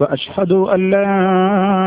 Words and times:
وأشهد 0.00 0.52
أن 0.52 0.90
لا 0.90 1.12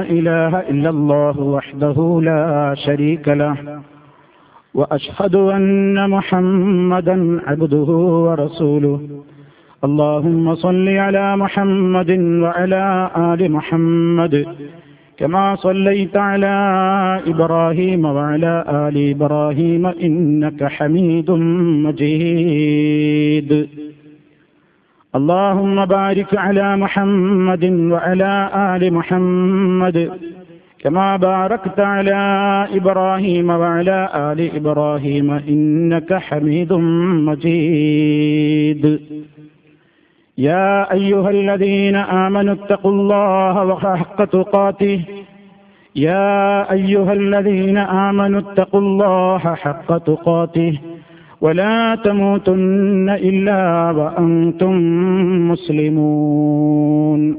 إله 0.01 0.59
إلا 0.59 0.89
الله 0.89 1.39
وحده 1.39 2.19
لا 2.23 2.73
شريك 2.85 3.27
له 3.27 3.81
وأشهد 4.73 5.35
أن 5.35 6.09
محمدا 6.09 7.41
عبده 7.47 7.89
ورسوله. 8.25 8.99
اللهم 9.83 10.55
صل 10.55 10.89
على 10.89 11.37
محمد 11.37 12.11
وعلى 12.43 13.11
آل 13.17 13.51
محمد 13.51 14.45
كما 15.17 15.55
صليت 15.55 16.17
على 16.17 16.55
إبراهيم 17.27 18.05
وعلى 18.05 18.65
آل 18.69 18.95
إبراهيم 19.11 19.85
إنك 19.85 20.63
حميد 20.63 21.31
مجيد. 21.85 23.51
اللهم 25.15 25.85
بارك 25.85 26.37
على 26.37 26.77
محمد 26.77 27.65
وعلى 27.65 28.49
آل 28.55 28.93
محمد 28.93 30.11
كما 30.79 31.15
باركت 31.15 31.79
على 31.79 32.21
إبراهيم 32.73 33.49
وعلى 33.49 34.09
آل 34.15 34.55
إبراهيم 34.55 35.31
إنك 35.31 36.13
حميد 36.13 36.73
مجيد. 37.29 38.99
يا 40.37 40.91
أيها 40.93 41.29
الذين 41.29 41.95
آمنوا 41.95 42.53
اتقوا 42.53 42.91
الله 42.91 43.65
وحق 43.65 44.25
تقاته. 44.25 45.01
يا 45.95 46.71
أيها 46.71 47.13
الذين 47.13 47.77
آمنوا 47.77 48.39
اتقوا 48.39 48.81
الله 48.81 49.55
حق 49.55 49.97
تقاته. 49.97 50.79
ولا 51.41 51.95
تموتن 52.03 53.09
إلا 53.09 53.91
وأنتم 53.91 54.73
مسلمون. 55.51 57.37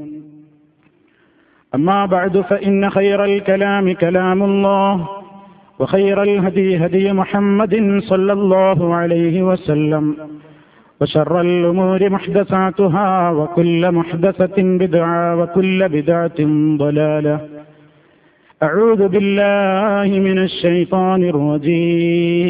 أما 1.75 2.05
بعد 2.05 2.41
فإن 2.41 2.89
خير 2.89 3.23
الكلام 3.23 3.91
كلام 3.93 4.43
الله 4.43 5.07
وخير 5.79 6.23
الهدي 6.23 6.77
هدي 6.85 7.13
محمد 7.13 7.99
صلى 8.03 8.33
الله 8.33 8.95
عليه 8.95 9.43
وسلم 9.43 10.15
وشر 11.01 11.41
الأمور 11.41 12.09
محدثاتها 12.09 13.31
وكل 13.31 13.91
محدثة 13.91 14.57
بدعة 14.57 15.35
وكل 15.35 15.89
بدعة 15.89 16.39
ضلالة. 16.77 17.39
أعوذ 18.63 19.07
بالله 19.07 20.19
من 20.19 20.37
الشيطان 20.39 21.23
الرجيم. 21.23 22.49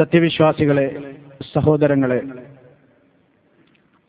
സത്യവിശ്വാസികളെ 0.00 0.86
സഹോദരങ്ങളെ 1.54 2.20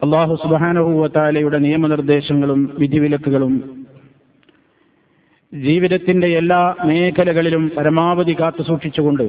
അള്ളാഹു 0.01 0.35
സുബാനഹുവത്താലയുടെ 0.35 1.57
നിയമനിർദ്ദേശങ്ങളും 1.57 2.61
വിധിവിലക്കുകളും 2.79 3.53
ജീവിതത്തിന്റെ 5.53 6.27
എല്ലാ 6.27 6.59
മേഖലകളിലും 6.85 7.71
പരമാവധി 7.77 8.35
കാത്തു 8.39 8.63
സൂക്ഷിച്ചുകൊണ്ട് 8.63 9.25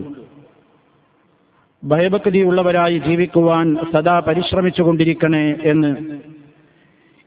ഭയഭക്തിയുള്ളവരായി 1.82 2.98
ജീവിക്കുവാൻ 2.98 3.76
സദാ 3.92 4.20
പരിശ്രമിച്ചുകൊണ്ടിരിക്കണേ 4.20 5.46
എന്ന് 5.64 5.90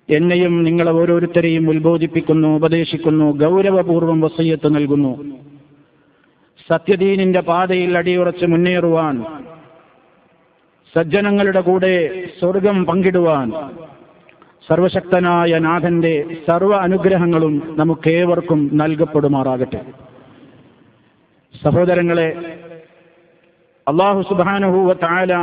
എന്നെയും 0.10 0.64
നിങ്ങളെ 0.64 0.92
ഓരോരുത്തരെയും 0.92 1.70
ഉത്ബോധിപ്പിക്കുന്നു 1.70 2.48
ഉപദേശിക്കുന്നു 2.58 3.32
ഗൗരവപൂർവം 3.38 4.22
വസയ്യത്ത് 4.22 4.76
നൽകുന്നു. 4.76 5.14
സത്യദീനിന്റെ 6.70 7.40
പാതയിൽ 7.40 7.98
അടിയുറച്ച് 7.98 8.46
മുന്നേറുവാൻ 8.46 9.16
സജ്ജനങ്ങളുടെ 10.96 11.62
കൂടെ 11.62 11.94
സ്വർഗം 12.40 12.86
പങ്കിടുവാൻ 12.86 13.48
സർവശക്തനായ 14.70 15.60
നാഥന്റെ 15.60 16.14
സർവ 16.48 16.72
അനുഗ്രഹങ്ങളും 16.76 17.76
നമുക്കേവർക്കും 17.78 18.70
നൽകപ്പെടുമാറാകട്ടെ. 18.74 19.82
സഹോദരങ്ങളെ 21.64 22.30
അള്ളാഹു 23.88 24.22
സുബാനുഹൂവ 24.22 24.94
താല 24.94 25.34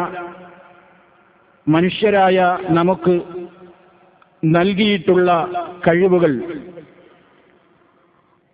മനുഷ്യരായ 1.68 2.38
നമുക്ക് 2.70 3.14
നൽകിയിട്ടുള്ള 4.44 5.28
കഴിവുകൾ 5.88 6.32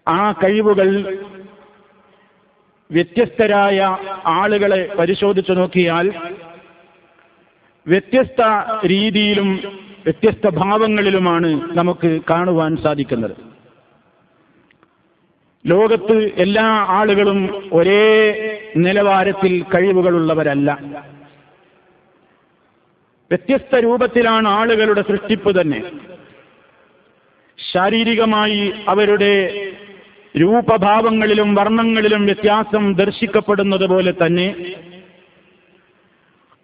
ആ 0.06 0.32
കഴിവുകൾ 0.32 0.88
വ്യത്യസ്തരായ 2.90 3.98
ആളുകളെ 4.26 4.94
പരിശോധിച്ചു 4.98 5.52
നോക്കിയാൽ 5.52 6.12
വ്യത്യസ്ത 7.86 8.40
രീതിയിലും 8.86 9.78
വ്യത്യസ്ത 10.04 10.48
ഭാവങ്ങളിലുമാണ് 10.48 11.78
നമുക്ക് 11.78 12.20
കാണുവാൻ 12.30 12.76
സാധിക്കുന്നത്. 12.76 13.36
ലോകത്ത് 15.66 16.32
എല്ലാ 16.36 16.86
ആളുകളും 16.88 17.70
ഒരേ 17.72 18.32
നിലവാരത്തിൽ 18.76 19.62
കഴിവുകളുള്ളവരല്ല. 19.62 20.78
വ്യത്യസ്ത 23.30 23.76
രൂപത്തിലാണ് 23.76 24.48
ആളുകളുടെ 24.48 25.02
സൃഷ്ടിപ്പ് 25.02 25.60
തന്നെ. 25.60 25.90
ശാരീരികമായി 27.72 28.72
അവരുടെ 28.88 29.67
രൂപഭാവങ്ങളിലും 30.34 31.54
വർണങ്ങളിലും 31.54 32.24
വ്യത്യാസം 32.24 32.94
ദർശിക്കപ്പെടുന്നത് 32.94 33.86
പോലെ 33.86 34.12
തന്നെ 34.12 34.76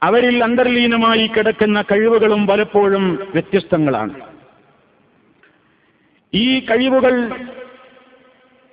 അവരിൽ 0.02 0.44
അന്തർലീനമായി 0.44 1.26
കിടക്കുന്ന 1.26 1.82
കഴിവുകളും 1.82 2.46
പലപ്പോഴും 2.46 3.04
വ്യത്യസ്തങ്ങളാണ്. 3.34 4.14
ഈ 6.32 6.60
കഴിവുകൾ 6.60 7.14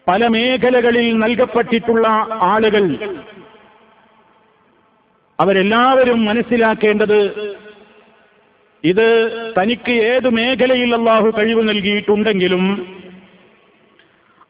പല 0.07 0.27
മേഖലകളിൽ 0.27 1.17
നൽകപ്പെട്ടിട്ടുള്ള 1.17 2.07
ആളുകൾ 2.31 2.85
അവരെല്ലാവരും 5.39 6.25
മനസ്സിലാക്കേണ്ടത് 6.25 7.19
ഇത് 8.83 9.07
തനിക്ക് 9.59 9.91
ഏത് 9.91 10.29
മേഖലയിൽ 10.29 10.95
അള്ളാഹു 10.95 11.33
കഴിവ് 11.39 11.69
നൽകിയിട്ടുണ്ടെങ്കിലും 11.69 12.63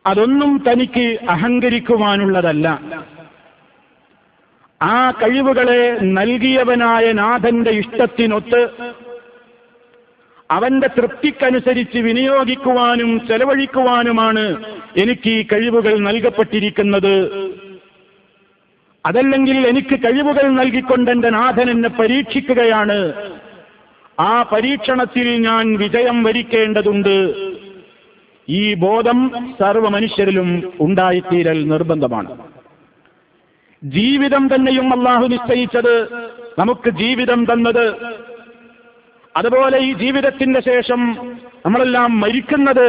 അതൊന്നും 0.06 0.64
തനിക്ക് 0.72 1.18
അഹങ്കരിക്കുവാനുള്ളതല്ല. 1.30 2.82
ആ 4.82 5.12
കഴിവുകളെ 5.12 5.98
നൽകിയവനായ 6.02 7.12
നാഥന്റെ 7.12 7.72
ഇഷ്ടത്തിനൊത്ത് 7.72 8.70
അവന്റെ 10.52 10.88
തൃപ്തിക്കനുസരിച്ച് 10.88 11.98
വിനിയോഗിക്കുവാനും 11.98 13.28
ചെലവഴിക്കുവാനുമാണ് 13.28 14.64
എനിക്ക് 14.98 15.30
ഈ 15.30 15.44
കഴിവുകൾ 15.44 15.98
നൽകപ്പെട്ടിരിക്കുന്നത്. 15.98 17.32
അതല്ലെങ്കിൽ 19.06 19.68
എനിക്ക് 19.68 20.00
കഴിവുകൾ 20.00 20.50
നൽകിക്കൊണ്ട് 20.50 21.12
എന്റെ 21.12 21.30
നാഥൻ 21.30 21.70
എന്നെ 21.70 21.90
പരീക്ഷിക്കുകയാണ്. 21.90 23.14
ആ 24.20 24.44
പരീക്ഷണത്തിൽ 24.44 25.42
ഞാൻ 25.42 25.78
വിജയം 25.78 26.24
വരിക്കേണ്ടതുണ്ട്. 26.24 27.51
ഈ 28.52 28.74
ബോധം 28.74 29.20
സർവ 29.60 29.90
മനുഷ്യരിലും 29.90 30.74
ഉണ്ടായിത്തീരൽ 30.80 31.68
നിർബന്ധമാണ്. 31.68 32.32
ജീവിതം 33.84 34.56
തന്നെയും 34.56 34.94
അള്ളാഹു 34.94 35.28
നിശ്ചയിച്ചത് 35.28 35.94
നമുക്ക് 36.60 36.90
ജീവിതം 36.90 37.46
തന്നത്. 37.46 37.86
അതുപോലെ 39.38 39.78
ഈ 39.78 39.94
ജീവിതത്തിന്റെ 39.94 40.62
ശേഷം 40.62 41.02
നമ്മളെല്ലാം 41.66 42.20
മരിക്കുന്നത് 42.20 42.88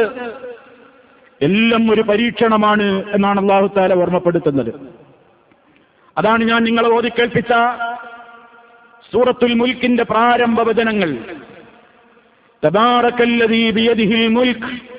എല്ലാം 1.41 1.91
ഒരു 1.91 2.01
പരീക്ഷണമാണ് 2.01 3.03
എന്നാണ് 3.11 3.39
അള്ളാഹു 3.39 3.67
താല 3.77 3.93
ഓർമ്മപ്പെടുത്തുന്നത്. 3.93 4.73
അതാണ് 6.17 6.43
ഞാൻ 6.43 6.63
നിങ്ങളെ 6.63 6.89
ഓതി 6.89 7.09
കേൾപ്പിച്ച 7.09 7.53
സൂറത്തുൽ 9.13 9.53
മുൽക്കിന്റെ 9.53 10.03
പ്രാരംഭ 10.03 10.61
വചനങ്ങൾ. 10.61 11.09
തബാറക്കല്ലതീ 12.65 13.71
ബിയദിഹിൽ 13.71 14.27
മുൽക്ക് 14.27 14.92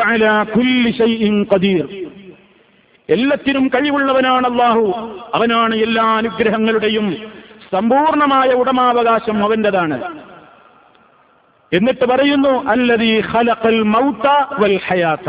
അലാ 0.00 0.42
കുല്ലി 0.42 0.90
ഷൈഇൻ 0.90 1.46
ഖദീർ. 1.52 1.86
എല്ലാത്തിനും 3.08 3.68
കഴിവുള്ളവനാണ് 3.68 4.46
അള്ളാഹു 4.46 4.84
അവനാണ് 5.34 5.74
എല്ലാ 5.74 6.04
അനുഗ്രഹങ്ങളുടെയും 6.04 7.16
സമ്പൂർണമായ 7.72 8.48
ഉടമാവകാശം 8.48 9.44
അവന്റേതാണ് 9.44 9.96
എന്നിട്ട് 11.72 12.04
പറയുന്നു 12.04 12.68
അല്ലതീ 12.68 13.20
ഖലഖൽ 13.20 13.82
മൗത 13.82 14.26
വൽ 14.60 14.76
ഹയാത. 14.86 15.28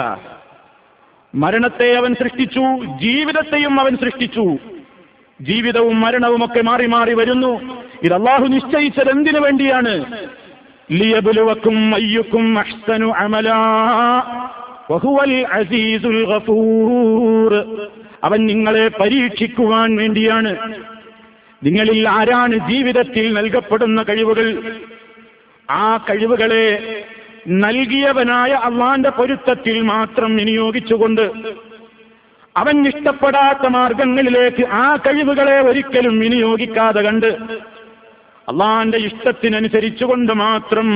മരണത്തെ 1.35 1.93
അവൻ 1.93 2.13
സൃഷ്ടിച്ചു 2.13 2.65
ജീവിതത്തെയും 3.01 3.79
അവൻ 3.79 3.97
സൃഷ്ടിച്ചു. 3.97 4.57
ജീവിതവും 5.41 6.01
മരണവും 6.01 6.45
ഒക്കെ 6.45 6.61
മാറി 6.61 6.85
മാറി 6.85 7.13
വരുന്നു. 7.13 7.51
ഇത് 8.03 8.13
അള്ളാഹു 8.13 8.45
നിശ്ചയിച്ചത് 8.45 9.09
എന്തിനു 9.09 9.39
വേണ്ടിയാണ്? 9.39 9.93
ലിയബുലുവക്കും 10.91 12.59
അഹ്സനു 12.59 13.07
അമലാ 13.07 13.59
അസീസുൽ 15.51 16.25
ഗഫൂർ 16.25 17.53
അവൻ 18.23 18.45
നിങ്ങളെ 18.45 18.87
പരീക്ഷിക്കുവാൻ 18.87 19.95
വേണ്ടിയാണ്. 19.95 20.57
നിങ്ങളിൽ 21.63 22.09
ആരാണ് 22.09 22.55
ജീവിതത്തിൽ 22.69 23.33
നൽകപ്പെടുന്ന 23.33 24.03
കഴിവുകൾ? 24.03 24.47
ആ 25.71 25.97
കഴിവുകളെ 25.97 26.65
നൽകിയവനായ 27.47 28.51
അള്ളാന്റെ 28.51 29.09
പൊരുത്തത്തിൽ 29.09 29.81
മാത്രം 29.81 30.35
വിനിയോഗിച്ചുകൊണ്ട് 30.35 31.31
അവൻ 32.57 32.87
ഇഷ്ടപ്പെടാത്ത 32.87 33.67
മാർഗങ്ങളിലേക്ക് 33.67 34.63
ആ 34.71 34.95
കഴിവുകളെ 34.95 35.59
ഒരിക്കലും 35.61 36.19
വിനിയോഗിക്കാതെ 36.19 37.01
കണ്ട് 37.01 37.29
അള്ളാന്റെ 38.49 38.97
ഇഷ്ടത്തിനനുസരിച്ചുകൊണ്ട് 38.97 40.33
മാത്രം 40.33 40.87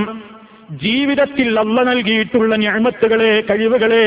ജീവിതത്തിൽ 0.83 1.59
അല്ല 1.59 1.81
നൽകിയിട്ടുള്ള 1.81 2.55
ഞാമത്തുകളെ 2.55 3.43
കഴിവുകളെ 3.49 4.05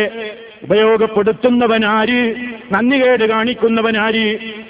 ഉപയോഗപ്പെടുത്തുന്നവനാര് 0.63 2.21
നന്ദികേട് 2.75 3.25
കാണിക്കുന്നവനാര് 3.25 4.25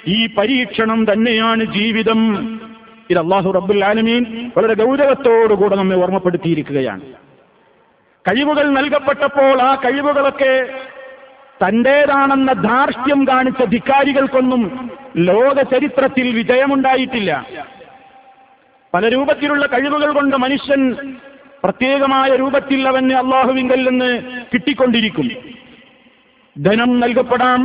ഈ 0.07 0.17
പരീക്ഷണം 0.37 0.99
തന്നെയാണ് 1.11 1.63
ജീവിതം. 1.77 2.21
ഇത് 3.09 3.19
അള്ളാഹു 3.19 3.49
റബ്ബുൽ 3.51 3.85
ആലമീൻ 3.85 4.51
വളരെ 4.57 4.73
ഗൗരവത്തോടുകൂടെ 4.83 5.75
നമ്മെ 5.75 5.95
ഓർമ്മപ്പെടുത്തിയിരിക്കുകയാണ്. 5.95 7.01
കഴിവുകൾ 8.25 8.65
നൽകപ്പെട്ടപ്പോൾ 8.69 9.61
ആ 9.61 9.71
കഴിവുകളൊക്കെ 9.75 10.53
തന്റേതാണെന്ന 11.63 12.53
ധാർഷ്ട്യം 12.53 13.27
കാണിച്ച 13.27 13.61
ധിക്കാരികൾക്കൊന്നും 13.63 14.91
ലോക 15.29 15.57
ചരിത്രത്തിൽ 15.73 16.27
വിജയമുണ്ടായിട്ടില്ല. 16.35 17.31
പല 18.97 19.09
രൂപത്തിലുള്ള 19.09 19.65
കഴിവുകൾ 19.65 20.11
കൊണ്ട് 20.11 20.35
മനുഷ്യൻ 20.35 20.95
പ്രത്യേകമായ 21.63 22.35
രൂപത്തിൽ 22.35 22.87
അവന് 22.87 23.13
അള്ളാഹുവിങ്കൽ 23.13 23.89
നിന്ന് 23.89 24.21
കിട്ടിക്കൊണ്ടിരിക്കും. 24.53 25.31
ധനം 26.63 26.99
നൽകപ്പെടാം 26.99 27.61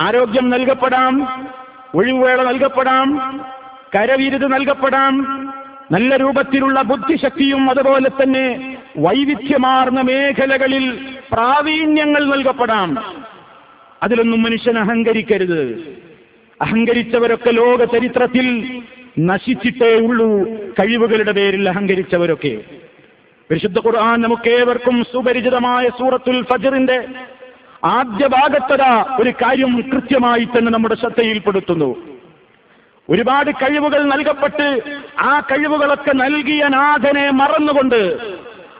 ആരോഗ്യം 0.00 0.50
നൽകപ്പെടാം 0.50 1.46
ഒഴിവുവേള 1.94 2.42
നൽകപ്പെടാം 2.42 3.08
കരവിരുത് 3.94 4.52
നൽകപ്പെടാം 4.52 5.14
നല്ല 5.92 6.16
രൂപത്തിലുള്ള 6.16 6.82
ബുദ്ധിശക്തിയും 6.82 7.70
അതുപോലെ 7.70 8.08
തന്നെ 8.08 8.76
വൈവിധ്യമാർന്ന 8.98 10.00
മേഖലകളിൽ 10.00 11.06
പ്രാവീണ്യങ്ങൾ 11.32 12.24
നൽകപ്പെടാം. 12.24 13.14
അതിലൊന്നും 14.02 14.42
മനുഷ്യൻ 14.42 14.78
അഹങ്കരിക്കരുത്. 14.78 15.62
അഹങ്കരിച്ചവരൊക്കെ 16.62 17.50
ലോക 17.50 17.84
ചരിത്രത്തിൽ 17.84 18.46
നശിച്ചിട്ടേ 19.28 20.00
ഉള്ളൂ 20.00 20.28
കഴിവുകളുടെ 20.80 21.32
പേരിൽ 21.32 21.68
അഹങ്കരിച്ചവരൊക്കെ. 21.68 22.60
പരിശുദ്ധ 23.50 23.78
ഖുർആൻ 23.78 24.20
നമുക്കേവർക്കും 24.20 25.04
സുപരിചിതമായ 25.12 25.88
സൂറത്തുൽ 25.88 26.42
ഫജറിന്റെ 26.42 27.08
ആദ്യ 27.84 28.26
ഭാഗത്തത 28.26 28.82
ഒരു 29.20 29.30
കാര്യം 29.30 29.84
കൃത്യമായി 29.92 30.44
തന്നെ 30.44 30.72
നമ്മുടെ 30.72 30.94
ശ്രദ്ധയിൽപ്പെടുത്തുന്നു. 30.94 31.96
ഒരുപാട് 33.08 33.50
കഴിവുകൾ 33.50 34.02
നൽകപ്പെട്ട് 34.02 34.80
ആ 35.18 35.40
കഴിവുകളൊക്കെ 35.40 36.12
നൽകിയ 36.12 36.68
നാഥനെ 36.68 37.30
മറന്നുകൊണ്ട് 37.30 38.18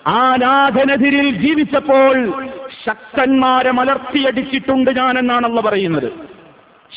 ആ 0.06 0.36
നാഥനെതിരിൽ 0.36 1.30
ജീവിച്ചപ്പോൾ 1.36 2.44
ശക്തന്മാരെ 2.86 3.70
മലർത്തിയടിച്ചിട്ടുണ്ട് 3.70 4.90
ഞാൻ 4.90 5.18
എന്നാണല്ലോ 5.18 5.62
പറയുന്നത്. 5.62 6.12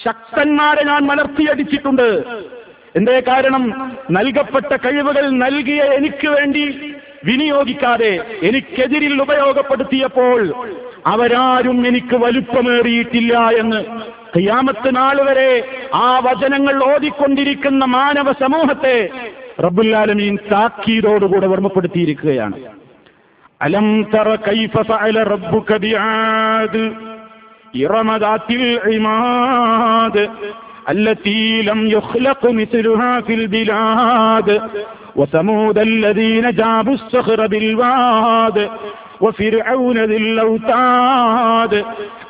ശക്തന്മാരെ 0.04 0.84
ഞാൻ 0.84 1.01
മലർത്തിയടിച്ചിട്ടുണ്ട്. 1.07 2.07
എന്തേ 2.95 3.19
കാരണം? 3.19 3.63
നൽകപ്പെട്ട 4.12 4.75
കഴിവുകൾ 4.75 5.30
നൽകിയ 5.38 5.81
എനിക്ക് 5.98 6.28
വേണ്ടി 6.28 6.63
വിനിയോഗിക്കാതെ 7.25 8.12
എനിക്കെതിരിൽ 8.44 9.22
ഉപയോഗപ്പെടുത്തിയപ്പോൾ 9.22 10.40
അവരാരും 11.06 11.88
എനിക്ക് 11.88 12.16
വലുപ്പമേറിയിട്ടില്ല 12.16 13.34
എന്ന് 13.62 13.80
കയ്യാമത്ത് 14.36 14.95
നാൾ 14.95 15.18
വരെ 15.22 15.51
ആ 15.95 16.19
വചനങ്ങൾ 16.19 16.84
ഓതിക്കൊണ്ടിരിക്കുന്ന 16.84 17.86
മാനവ 17.95 18.31
സമൂഹത്തെ 18.40 18.98
റബുല്ലാലമീൻ 19.60 20.36
താക്കീതോടുകൂടെ 20.51 21.48
ഓർമ്മപ്പെടുത്തിയിരിക്കുകയാണ്. 21.48 22.56
അലം 23.62 23.88
തറ 24.13 24.36
കൈഫ 24.48 24.81
ഫഅല 24.90 25.24
റബ്ബുക 25.24 25.78
ബിആദ് 25.78 26.84
ഇറമ 27.75 28.18
ദാത്തിൽ 28.18 28.63
ഇമാദ് 28.94 30.24
التي 30.90 31.62
لم 31.62 31.87
يخلق 31.87 32.50
مثلها 32.52 33.20
في 33.20 33.34
البلاد 33.34 34.49
وثمود 35.16 35.78
الذين 35.81 36.50
جابوا 36.52 36.94
الصخر 36.94 37.46
بالواد 37.46 38.56
وفرعون 39.20 39.99
ذي 40.05 40.16
الأوتاد 40.16 41.72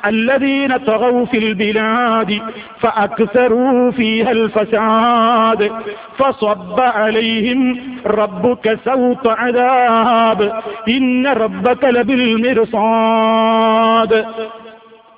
الذين 0.05 0.77
طغوا 0.79 1.25
في 1.25 1.37
البلاد 1.37 2.41
فأكثروا 2.79 3.91
فيها 3.91 4.31
الفساد 4.31 5.61
فصب 6.17 6.77
عليهم 6.79 7.59
ربك 8.21 8.79
سوط 8.85 9.27
عذاب 9.41 10.39
إن 10.89 11.27
ربك 11.37 11.83
لبالمرصاد 12.89 14.13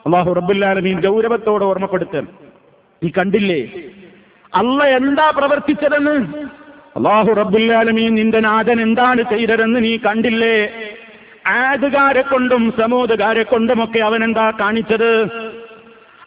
അള്ളാഹു 0.06 0.30
റബ്ബുല്ലാലമീൻ 0.34 0.98
ഗൗരവത്തോടെ 1.00 1.66
ഓർമ്മപ്പെടുത്താൻ 1.66 2.26
നീ 3.03 3.11
കണ്ടില്ലേ? 3.19 3.61
അല്ല 4.55 4.85
എന്താ 4.85 5.31
പ്രവർത്തിച്ചതെന്ന്? 5.31 6.17
അള്ളാഹു 6.97 7.33
റബ്ബുല്ലാലമീൻ 7.33 8.15
നിന്റെ 8.15 8.41
നാഥൻ 8.41 8.81
എന്താണ് 8.81 9.23
ചെയ്തതെന്ന് 9.23 9.85
നീ 9.85 9.97
കണ്ടില്ലേ? 9.97 10.57
ആദുകാരെ 11.47 12.23
കൊണ്ടും 12.23 12.75
സമൂഹകാരെ 12.81 13.43
കൊണ്ടുമൊക്കെ 13.43 13.99
അവൻ 13.99 14.25
എന്താ 14.25 14.53
കാണിച്ചത്? 14.61 15.11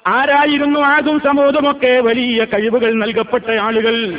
ആരായിരുന്നു 0.07 0.79
ആദും 0.79 1.19
സമൂഹമൊക്കെ 1.19 1.99
വലിയ 1.99 2.45
കഴിവുകൾ 2.45 2.93
നൽകപ്പെട്ട 2.93 3.49
ആളുകൾ? 3.51 4.17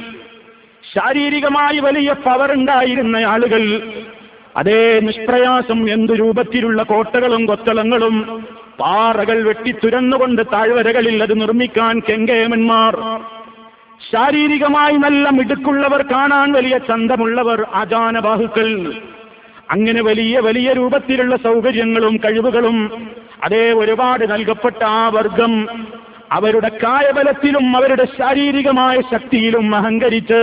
ശാരീരികമായി 0.94 1.78
വലിയ 1.78 2.12
പവർ 2.12 2.52
ഉണ്ടായിരുന്ന 2.52 3.16
ആളുകൾ? 3.16 3.92
അതേ 4.56 5.00
നിഷ്പ്രയാസം 5.00 5.90
എന്തു 5.90 6.12
രൂപത്തിലുള്ള 6.12 6.82
കോട്ടകളും 6.82 7.46
കൊത്തളങ്ങളും 7.46 8.16
പാറകൾ 8.80 9.42
വെട്ടിത്തുരന്നുകൊണ്ട് 9.42 10.42
താഴ്വരകളിൽ 10.52 11.22
അത് 11.22 11.40
നിർമ്മിക്കാൻ 11.40 12.00
കെങ്കേമന്മാർ. 12.00 12.94
ശാരീരികമായി 14.10 14.96
നല്ല 14.96 15.28
മിടുക്കുള്ളവർ 15.28 16.02
കാണാൻ 16.02 16.52
വലിയ 16.52 16.78
ചന്തമുള്ളവർ 16.78 17.66
ആചാനബാഹുക്കൾ 17.74 18.68
അങ്ങനെ 19.70 20.00
വലിയ 20.02 20.38
വലിയ 20.38 20.72
രൂപത്തിലുള്ള 20.72 21.36
സൗകര്യങ്ങളും 21.36 22.16
കഴിവുകളും 22.16 22.78
അതേ 23.44 23.72
ഒരുപാട് 23.72 24.24
നൽകപ്പെട്ട 24.32 24.82
ആ 24.84 25.08
വർഗം 25.08 25.52
അവരുടെ 26.32 26.68
കായബലത്തിലും 26.82 27.76
അവരുടെ 27.76 28.04
ശാരീരികമായ 28.18 29.00
ശക്തിയിലും 29.12 29.76
അഹങ്കരിച്ച് 29.76 30.40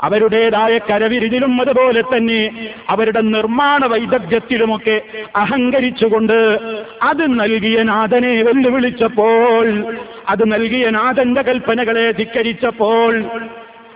അവരുടേതായ 0.00 0.78
കരവിരുതിലും 0.78 1.60
അതുപോലെ 1.60 2.02
തന്നെ 2.02 2.40
അവരുടെ 2.88 3.20
നിർമ്മാണ 3.28 3.86
വൈദഗ്ധ്യത്തിലുമൊക്കെ 3.86 4.96
അഹങ്കരിച്ചുകൊണ്ട് 5.36 6.36
അത് 7.02 7.40
നൽകിയ 7.40 7.82
നാഥനെ 7.82 8.42
വെല്ലുവിളിച്ചപ്പോൾ 8.42 9.66
അത് 10.28 10.52
നൽകിയ 10.52 10.90
നാഥന്റെ 10.90 11.42
കൽപ്പനകളെ 11.42 12.12
ധിക്കരിച്ചപ്പോൾ 12.12 13.12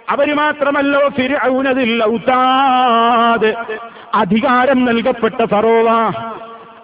അവർ 0.09 0.35
മാത്രമല്ലോ 0.35 1.09
ഫിരൗനതിൽ 1.09 1.93
ഔതാദ്. 2.07 3.51
അധികാരം 4.15 4.85
നൽകപ്പെട്ട 4.85 5.45
ഫറോവ 5.45 5.89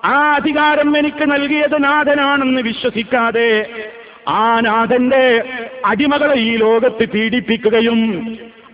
ആ 0.05 0.17
അധികാരം 0.35 0.99
എനിക്ക് 0.99 1.25
നൽകിയത് 1.31 1.85
നാഥനാണെന്ന് 1.85 2.61
വിശ്വസിക്കാതെ 2.61 3.51
ആ 4.29 4.61
നാഥന്റെ 4.61 5.25
അടിമകളെ 5.85 6.35
ഈ 6.41 6.57
ലോകത്ത് 6.57 7.05
പീഡിപ്പിക്കുകയും 7.09 8.01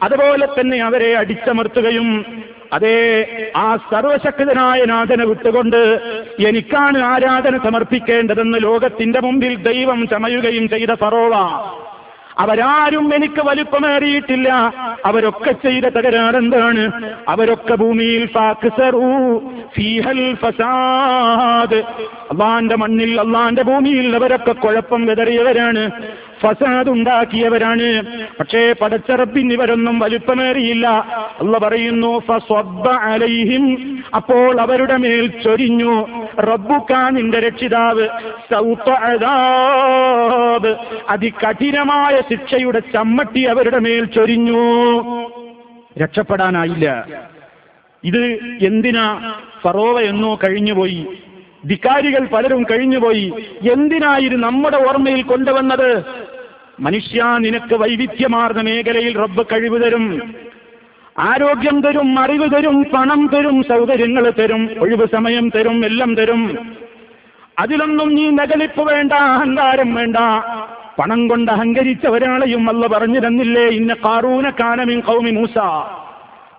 അതുപോലെ 0.02 0.46
തന്നെ 0.46 0.78
അവരെ 0.78 1.16
അടിച്ചമർത്തുകയും 1.16 2.26
അതേ 2.72 2.96
ആ 3.56 3.76
സർവശക്തനായ 3.76 4.84
നാഥനെ 4.84 5.24
വിട്ടുകൊണ്ട് 5.24 5.80
എനിക്കാണ് 6.38 6.98
ആരാധന 7.02 7.58
സമർപ്പിക്കേണ്ടതെന്ന് 7.58 8.58
ലോകത്തിന്റെ 8.62 9.20
മുമ്പിൽ 9.20 9.56
ദൈവം 9.56 10.08
ചമയുകയും 10.08 10.68
ചെയ്ത 10.68 10.94
ഫറോവ. 10.94 11.34
അവരാരും 12.38 13.14
എനിക്ക് 13.14 13.42
വലിപ്പമേറിയിട്ടില്ല. 13.42 14.74
അവരൊക്കെ 15.06 15.52
ചെയ്ത 15.52 15.84
തകരാറെന്താണ്? 15.84 17.12
അവരൊക്കെ 17.28 17.74
ഭൂമിയിൽ 17.74 18.26
ഫസാദ്. 20.34 21.76
അള്ളാന്റെ 22.30 22.76
മണ്ണിൽ 22.76 23.20
അള്ളാന്റെ 23.20 23.62
ഭൂമിയിൽ 23.62 24.16
അവരൊക്കെ 24.16 24.52
കുഴപ്പം 24.52 25.06
വിതറിയവരാണ്. 25.06 25.90
ഫസാദ് 26.42 26.90
ഉണ്ടാക്കിയവരാണ്. 26.90 28.02
പക്ഷേ 28.38 28.74
പടച്ചറപ്പിന് 28.80 29.52
ഇവരൊന്നും 29.52 29.98
വലുപ്പമേറിയില്ല. 29.98 30.88
അല്ല 31.40 31.58
പറയുന്നു 31.58 32.22
അലൈഹിം. 32.88 33.98
അപ്പോൾ 34.16 34.60
അവരുടെ 34.60 34.96
മേൽ 34.96 35.26
ചൊരിഞ്ഞു. 35.26 36.25
റബ്ബുക്കാ 36.40 37.10
നിന്റെ 37.10 37.40
രക്ഷിതാവ് 37.40 38.08
അതികഠിനമായ 41.08 42.20
ശിക്ഷയുടെ 42.20 42.78
ചമ്മട്ടി 42.78 43.42
അവരുടെ 43.42 43.78
മേൽ 43.78 44.04
ചൊരിഞ്ഞു. 44.04 44.80
രക്ഷപ്പെടാനായില്ല. 46.02 47.06
ഇത് 48.04 48.38
എന്തിനാ 48.62 49.34
ഫറോവ 49.64 50.00
എന്നോ 50.00 50.34
കഴിഞ്ഞുപോയി? 50.34 51.06
ധിക്കാരികൾ 51.66 52.26
പലരും 52.26 52.62
കഴിഞ്ഞുപോയി. 52.62 53.32
എന്തിനായി 53.72 54.28
നമ്മുടെ 54.28 54.76
ഓർമ്മയിൽ 54.76 55.22
കൊണ്ടുവന്നത്? 55.22 56.04
മനുഷ്യ 56.80 57.22
നിനക്ക് 57.38 57.74
വൈവിധ്യമാർന്ന 57.74 58.62
മേഖലയിൽ 58.62 59.18
റബ്ബ് 59.18 59.46
കഴിവ് 59.46 59.84
തരും. 59.84 60.34
ആരോഗ്യം 61.18 61.80
തരും 61.80 62.18
അറിവ് 62.18 62.56
തരും 62.56 62.86
പണം 62.94 63.30
തരും 63.34 63.62
സൗകര്യങ്ങൾ 63.62 64.30
തരും 64.30 64.70
ഒഴിവ് 64.78 65.06
സമയം 65.12 65.50
തരും 65.54 65.84
എല്ലാം 65.84 66.14
തരും. 66.14 66.58
അതിലൊന്നും 67.58 68.14
നീ 68.14 68.30
നകലിപ്പ് 68.30 68.82
വേണ്ട 68.82 69.12
അഹങ്കാരം 69.12 69.94
വേണ്ട. 69.94 70.16
പണം 70.98 71.28
കൊണ്ട് 71.28 71.50
അഹങ്കരിച്ച 71.52 72.06
ഒരാളെയും 72.06 72.68
അല്ല 72.70 72.86
പറഞ്ഞു 72.86 73.20
തന്നില്ലേ? 73.20 73.68
ഇന്ന 73.68 73.94
കാറൂന 73.94 74.50
കാനമിൻ 74.50 75.00
കൗമി 75.00 75.30
മൂസ. 75.30 75.58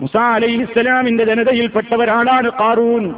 മുസ 0.02 0.18
അലൈഹിസ്സലാമിന്റെ 0.18 1.24
ജനതയിൽപ്പെട്ട 1.26 1.94
ഒരാളാണ് 1.96 2.52
കാറൂൻ 2.52 3.16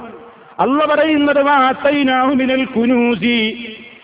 അല്ല 0.59 0.85
പറയുന്നത് 0.85 1.39
വാത്തൈനാഹുമിനൽ 1.39 2.65
കുനൂസി. 2.65 3.37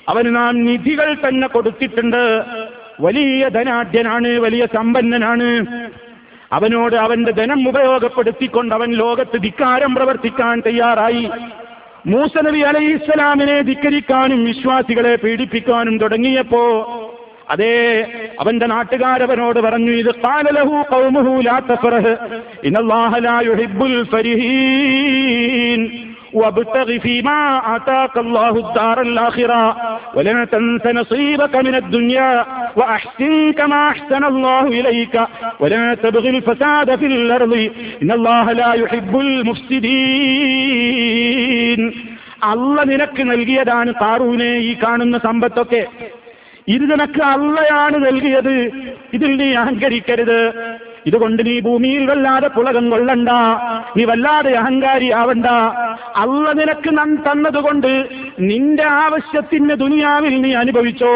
അവന് 0.09 0.35
നാം 0.35 0.65
നിധികൾ 0.65 1.13
തന്നെ 1.13 1.47
കൊടുത്തിട്ടുണ്ട്. 1.47 2.45
വലിയ 3.01 3.49
ധനാഢ്യനാണ് 3.49 4.27
വലിയ 4.27 4.65
സമ്പന്നനാണ്. 4.65 5.49
അവനോട് 6.53 6.95
അവന്റെ 6.95 7.31
ധനം 7.31 7.69
ഉപയോഗപ്പെടുത്തിക്കൊണ്ട് 7.69 8.75
അവൻ 8.75 8.93
ലോകത്ത് 8.93 9.43
ധിക്കാരം 9.43 9.95
പ്രവർത്തിക്കാൻ 9.95 10.61
തയ്യാറായി. 10.65 11.29
മൂസ 12.05 12.37
നബി 12.37 12.59
അലൈഹി 12.59 12.93
ഇസ്ലാമിനെ 12.93 13.61
ധിക്കരിക്കാനും 13.61 14.45
വിശ്വാസികളെ 14.45 15.15
പീഡിപ്പിക്കാനും 15.15 15.97
തുടങ്ങിയപ്പോ 15.97 16.63
അതേ 17.49 18.05
അവന്റെ 18.39 18.65
നാട്ടുകാരവനോട് 18.65 19.59
പറഞ്ഞു 19.59 19.91
ഇത് 19.91 20.11
കാലലഹു 26.34 26.52
കൗമുഹു 26.52 26.52
ലാ 26.52 26.52
തഫറഹ് 26.52 26.52
ഇന്നല്ലാഹ 26.52 26.52
ലാ 26.52 26.60
യുഹിബ്ബുൽ 26.62 26.62
ഫരിഹീൻ 26.72 26.80
وابتغ 26.80 26.88
فيما 26.98 27.40
آتاك 27.76 28.14
الله 28.16 28.52
الدار 28.58 29.00
الآخرة 29.02 29.62
ولا 30.14 30.44
تنس 30.46 30.86
نصيبك 30.88 31.54
من 31.58 31.74
الدنيا 31.74 32.32
وأحسن 32.76 33.52
كما 33.52 33.88
أحسن 33.88 34.24
الله 34.24 34.64
إليك 34.80 35.14
ولا 35.60 35.94
تبغي 35.96 36.30
الفساد 36.30 36.88
في 36.96 37.06
الأرض 37.06 37.52
إن 38.02 38.10
الله 38.10 38.52
لا 38.54 38.70
يحب 38.74 39.12
المفسدين 40.40 41.80
അല്ല 42.50 42.76
നിനക്ക് 42.84 43.22
നൽകിയതാണ് 43.24 43.90
കാറൂനെ 43.94 44.52
ഈ 44.60 44.72
കാണുന്ന 44.82 45.16
സമ്പത്തൊക്കെ 45.18 45.82
ഇത് 46.68 46.84
നിനക്ക് 46.92 47.22
അള്ളയാണ് 47.26 47.96
നൽകിയത് 48.06 48.54
ഇതിൽ 49.12 49.30
നീ 49.36 49.48
അഹങ്കരിക്കരുത് 49.54 50.38
ഇതുകൊണ്ട് 51.05 51.45
നീ 51.45 51.59
ഭൂമിയിൽ 51.59 52.05
വല്ലാതെ 52.05 52.47
പുളകം 52.47 52.89
കൊള്ളണ്ട. 52.89 53.29
നീ 53.97 54.03
വല്ലാതെ 54.03 54.51
അഹങ്കാരി 54.51 55.11
ആവണ്ട. 55.11 55.45
അള്ള 56.15 56.51
നിനക്ക് 56.51 56.97
നൻ 56.97 57.15
തന്നതുകൊണ്ട് 57.15 58.07
നിന്റെ 58.39 58.83
ആവശ്യത്തിന് 58.83 59.69
ദുനിയാവിൽ 59.69 60.41
നീ 60.41 60.53
അനുഭവിച്ചോ. 60.53 61.07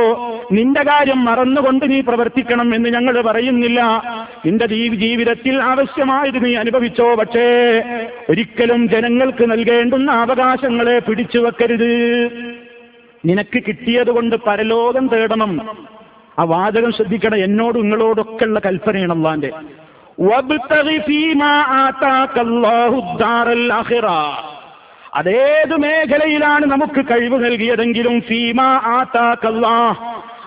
നിന്റെ 0.51 0.83
കാര്യം 0.83 1.25
മറന്നുകൊണ്ട് 1.25 1.91
നീ 1.91 2.01
പ്രവർത്തിക്കണം 2.01 2.75
എന്ന് 2.75 2.89
ഞങ്ങൾ 2.89 3.21
പറയുന്നില്ല. 3.21 4.03
നിന്റെ 4.45 4.65
ജീവിതത്തിൽ 4.65 5.63
ആവശ്യമായത് 5.63 6.45
നീ 6.45 6.55
അനുഭവിച്ചോ. 6.55 7.15
പക്ഷേ 7.15 7.83
ഒരിക്കലും 8.29 8.89
ജനങ്ങൾക്ക് 8.89 9.51
നൽകേണ്ടുന്ന 9.51 10.11
അവകാശങ്ങളെ 10.11 10.99
പിടിച്ചു 10.99 11.39
വെക്കരുത്. 11.39 12.29
നിനക്ക് 13.25 13.63
കിട്ടിയതുകൊണ്ട് 13.67 14.35
പരലോകം 14.35 15.07
തേടണം. 15.07 15.77
ആ 16.39 16.43
വാചകം 16.43 16.91
ശ്രദ്ധിക്കണം. 16.91 17.43
എന്നോടും 17.43 17.81
നിങ്ങളോടൊക്കെയുള്ള 17.81 18.61
കൽപ്പനയാണ് 18.65 19.13
അള്ളാന്റെ. 19.13 19.51
അതേത് 25.13 25.75
മേഖലയിലാണ് 25.77 26.65
നമുക്ക് 26.65 27.01
കഴിവ് 27.11 27.45
നൽകിയതെങ്കിലും 27.45 28.21
ഫീമ 28.21 28.61
ആത്താക്കല്ലാ 28.61 29.95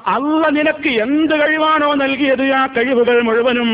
അല്ല 0.07 0.49
നിനക്ക് 0.49 0.89
എന്ത് 0.89 1.35
കഴിവാണോ 1.41 1.95
നൽകിയത് 1.95 2.43
ആ 2.53 2.67
കഴിവുകൾ 2.67 3.23
മുഴുവനും 3.23 3.69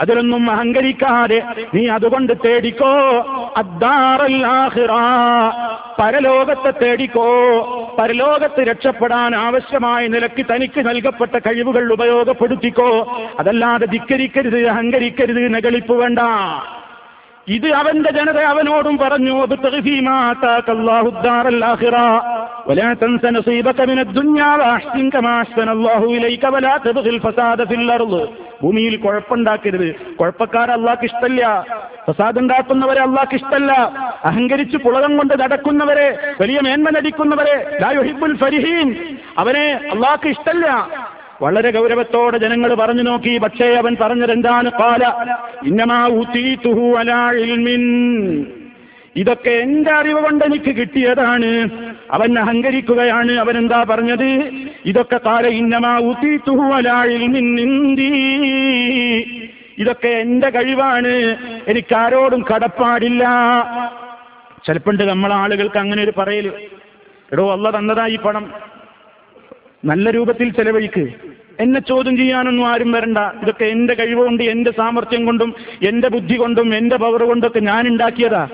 അതിലൊന്നും 0.00 0.50
അഹങ്കരിക്കാതെ 0.50 1.42
നീ 1.74 1.88
അതുകൊണ്ട് 1.88 2.32
തേടിക്കോ. 2.44 2.94
പരലോകത്തെ 5.98 6.70
തേടിക്കോ. 6.70 7.28
പരലോകത്ത് 7.98 8.60
രക്ഷപ്പെടാൻ 8.60 9.34
ആവശ്യമായ 9.36 10.06
നിലയ്ക്ക് 10.06 10.46
തനിക്ക് 10.54 10.88
നൽകപ്പെട്ട 10.88 11.38
കഴിവുകൾ 11.38 11.92
ഉപയോഗപ്പെടുത്തിക്കോ. 11.92 13.18
അതല്ലാതെ 13.38 13.86
ധിക്കരിക്കരുത് 13.86 14.66
അഹങ്കരിക്കരുത് 14.66 15.54
നകളിപ്പ് 15.54 15.92
വേണ്ട. 15.92 16.18
ഇത് 17.48 17.68
അവന്റെ 17.72 18.10
ജനത 18.10 18.38
അവനോടും 18.38 18.98
പറഞ്ഞു 18.98 19.42
അത് 19.42 19.58
തെഹീമാ 19.64 20.34
ولا 22.67 22.87
تنس 22.95 23.23
نصيبك 23.27 23.79
من 23.81 23.99
الدنيا 23.99 24.51
وأحسن 24.57 25.05
كما 25.09 25.31
أحسن 25.41 25.67
الله 25.69 26.01
إليك 26.09 26.43
ولا 26.45 26.73
تبغي 26.79 27.09
الفساد 27.09 27.59
في 27.65 27.75
الأرض 27.75 28.13
ഭൂമിയിൽ 28.61 28.93
കുഴപ്പമുണ്ടാക്കരുത് 28.97 29.87
കുഴപ്പക്കാരെ 30.19 30.73
അള്ളാഹ്ക്ക് 30.73 31.05
ഇഷ്ടല്ല 31.05 31.41
ഫസാദ് 32.05 32.39
ഉണ്ടാക്കുന്നവരെ 32.41 33.01
അള്ളാഹ്ക്ക് 33.01 33.35
ഇഷ്ടല്ല 33.35 33.71
അഹങ്കരിച്ച് 34.29 34.77
പുളകം 34.77 35.13
കൊണ്ട് 35.17 35.33
നടക്കുന്നവരെ 35.43 36.07
വലിയ 36.41 36.59
മേന്മ 36.59 36.89
നടിക്കുന്നവരെ 36.97 37.57
ലാ 37.83 37.89
യുഹിബ്ബുൽ 37.91 38.35
ഫരിഹീൻ 38.43 38.89
അവനെ 39.37 39.65
അള്ളാഹ്ക്ക് 39.93 40.31
ഇഷ്ടല്ല 40.35 40.67
വളരെ 41.41 41.69
ഗൗരവത്തോടെ 41.77 42.37
ജനങ്ങൾ 42.43 42.71
പറഞ്ഞു 42.75 43.03
നോക്കി 43.07 43.33
പക്ഷേ 43.45 43.67
അവൻ 43.75 43.93
പറഞ്ഞത് 44.01 44.33
എന്താണ് 44.37 44.69
പാല 44.81 45.03
ഇന്നമാ 45.69 46.01
ഊത്തീതുഹു 46.19 46.85
അലാ 47.01 47.23
ഇൽമിൻ 47.41 47.83
ഇതൊക്കെ 49.16 49.50
എന്റെ 49.50 49.92
അറിവ് 49.92 50.20
കൊണ്ട് 50.22 50.44
എനിക്ക് 50.44 50.76
കിട്ടിയതാണ്. 50.76 51.68
അവൻ 52.10 52.38
അഹങ്കരിക്കുകയാണ്. 52.38 53.32
അവൻ 53.32 53.58
എന്താ 53.58 53.86
പറഞ്ഞത്? 53.88 54.50
ഇതൊക്കെ 54.84 55.20
താര 55.26 55.46
ഇന്നമാ 55.46 55.96
അലാ 56.76 57.04
ഇൽമിൻ 57.04 57.56
ഇതൊക്കെ 59.78 60.08
എന്റെ 60.08 60.50
കഴിവാണ്. 60.50 61.36
എനിക്കാരോടും 61.68 62.44
കടപ്പാടില്ല. 62.54 63.24
ചിലപ്പോണ്ട് 64.66 65.02
നമ്മളെ 65.02 65.34
ആളുകൾക്ക് 65.34 65.78
അങ്ങനെ 65.78 66.02
ഒരു 66.02 66.12
പറയൽ. 66.18 66.52
എടോ 67.32 67.52
അല്ല 67.52 67.70
തന്നതാ 67.70 68.06
ഈ 68.06 68.18
പണം. 68.18 68.52
നല്ല 69.84 70.10
രൂപത്തിൽ 70.10 70.52
ചെലവഴിക്ക്. 70.52 71.14
എന്നെ 71.60 71.80
ചോദ്യം 71.80 72.16
ചെയ്യാനൊന്നും 72.16 72.68
ആരും 72.68 72.92
വരണ്ട. 72.92 73.18
ഇതൊക്കെ 73.18 73.64
എന്റെ 73.64 73.94
കഴിവുകൊണ്ട് 73.94 74.42
എന്റെ 74.42 74.70
സാമർഥ്യം 74.70 75.26
കൊണ്ടും 75.26 75.54
എന്റെ 75.82 76.08
ബുദ്ധി 76.08 76.34
കൊണ്ടും 76.34 76.74
എന്റെ 76.74 76.96
പവർ 76.96 77.22
കൊണ്ടൊക്കെ 77.22 77.60
ഞാൻ 77.60 77.86
ഉണ്ടാക്കിയതാ. 77.86 78.48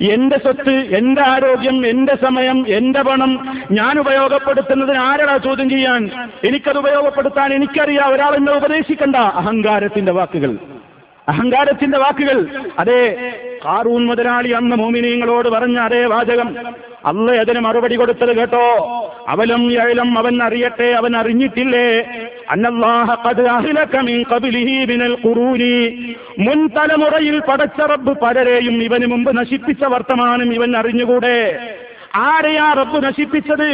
എന്റെ 0.00 0.38
സ്വത്ത് 0.38 0.70
എന്റെ 0.70 1.22
ആരോഗ്യം 1.22 1.86
എന്റെ 1.86 2.16
സമയം 2.22 2.64
എന്റെ 2.68 3.02
പണം 3.02 3.58
ഞാൻ 3.72 3.98
ഉപയോഗപ്പെടുത്തുന്നതിന് 3.98 4.98
ആരടാ 4.98 5.36
ചോദ്യം 5.36 5.70
ചെയ്യാൻ? 5.70 6.10
എനിക്കത് 6.44 6.78
ഉപയോഗപ്പെടുത്താൻ 6.78 7.52
എനിക്കറിയാം. 7.52 8.14
ഒരാൾ 8.14 8.36
എന്നെ 8.36 8.52
ഉപദേശിക്കണ്ട. 8.52 9.16
അഹങ്കാരത്തിന്റെ 9.16 10.12
വാക്കുകൾ. 10.12 10.56
അഹങ്കാരത്തിന്റെ 11.28 11.98
വാക്കുകൾ. 11.98 12.38
അതെ 12.78 13.02
കാറൂൻ 13.64 14.06
മുതലാളി 14.06 14.48
അന്ന് 14.48 14.76
മോമിനിയങ്ങളോട് 14.76 15.48
പറഞ്ഞ 15.48 15.78
അതേ 15.78 16.04
വാചകം. 16.04 16.48
അല്ല 17.04 17.30
അതിന് 17.30 17.60
മറുപടി 17.60 17.96
കൊടുത്തത് 17.96 18.36
കേട്ടോ. 18.36 18.66
അവലം 19.28 19.72
യഴലം 19.72 20.18
അവൻ 20.18 20.42
അറിയട്ടെ 20.42 20.88
അവൻ 21.00 21.16
അറിഞ്ഞിട്ടില്ലേ? 21.16 21.88
മുൻ 26.46 26.58
തലമുറയിൽ 26.76 27.38
പടച്ച 27.38 27.80
റബ്ബ് 27.80 28.14
പലരെയും 28.20 28.82
ഇവന് 28.82 29.06
മുമ്പ് 29.06 29.30
നശിപ്പിച്ച 29.38 29.84
വർത്തമാനം 29.84 30.54
ഇവൻ 30.54 30.76
അറിഞ്ഞുകൂടെ? 30.76 31.38
ആരെയാ 32.16 32.72
റബ്ബ് 32.72 33.04
നശിപ്പിച്ചത്? 33.04 33.68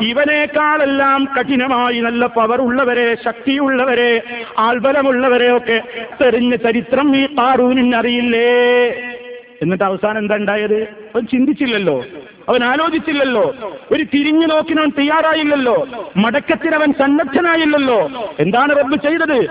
ഇവനേക്കാളെല്ലാം 0.00 1.28
കഠിനമായി 1.38 2.00
നല്ല 2.00 2.26
പവർ 2.26 2.60
ഉള്ളവരെ 2.60 3.16
ശക്തിയുള്ളവരെ 3.24 4.22
ആൾബലമുള്ളവരെ 4.58 5.56
ഒക്കെ 5.56 5.82
തെറിഞ്ഞ 6.20 6.56
ചരിത്രം 6.56 7.16
ഈ 7.16 7.26
കാറൂനിന് 7.26 7.96
അറിയില്ലേ 7.96 9.13
എന്നിട്ട് 9.62 9.84
അവസാനം 9.84 10.18
എന്താ 10.18 10.34
ഉണ്ടായത്? 10.34 10.82
അവൻ 10.82 11.26
ചിന്തിച്ചില്ലല്ലോ. 11.26 12.04
അവൻ 12.48 12.64
ആലോചിച്ചില്ലല്ലോ. 12.64 13.54
ഒരു 13.92 14.02
തിരിഞ്ഞു 14.02 14.46
നോക്കിനവൻ 14.46 14.90
തയ്യാറായില്ലല്ലോ. 14.98 15.86
മടക്കത്തിനവൻ 16.16 16.92
സന്നദ്ധനായില്ലല്ലോ. 16.92 18.10
എന്താണ് 18.38 18.78
റബ്ബ് 18.78 19.02
ചെയ്തത്. 19.02 19.48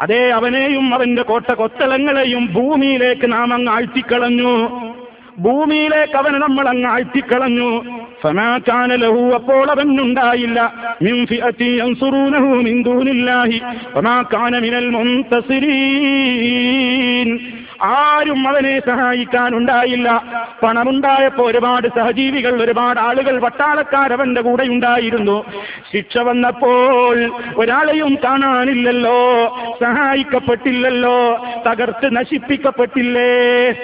അതേ 0.00 0.30
അവനെയും 0.30 0.94
അവന്റെ 0.94 1.22
കോട്ട 1.22 1.52
കൊത്തളങ്ങളെയും 1.52 2.52
ഭൂമിയിലേക്ക് 2.52 3.32
നാം 3.32 3.54
അങ്ങ് 3.54 3.72
ആഴ്ത്തിക്കളഞ്ഞു. 3.72 4.68
ഭൂമിയിലേക്ക് 5.38 6.16
അവനെ 6.16 6.38
നമ്മൾ 6.38 6.68
അങ്ങ് 6.68 6.90
ആഴ്ത്തിക്കളഞ്ഞു. 6.90 8.01
അപ്പോൾ 9.34 9.70
അവനുണ്ടായില്ല. 9.70 10.72
ആരും 17.82 18.48
അവനെ 18.48 18.80
സഹായിക്കാനുണ്ടായില്ല. 18.80 20.24
പണമുണ്ടായപ്പോ 20.62 21.44
ഒരുപാട് 21.44 21.88
സഹജീവികൾ 21.88 22.62
ഒരുപാട് 22.62 23.00
ആളുകൾ 23.00 23.40
വട്ടാളക്കാരവന്റെ 23.40 24.40
കൂടെ 24.40 24.62
ഉണ്ടായിരുന്നു. 24.62 25.44
ശിക്ഷ 25.92 26.18
വന്നപ്പോൾ 26.18 27.30
ഒരാളെയും 27.56 28.18
കാണാനില്ലല്ലോ 28.24 29.48
സഹായിക്കപ്പെട്ടില്ലല്ലോ 29.80 31.46
തകർത്ത് 31.66 32.16
നശിപ്പിക്കപ്പെട്ടില്ലേ? 32.16 33.74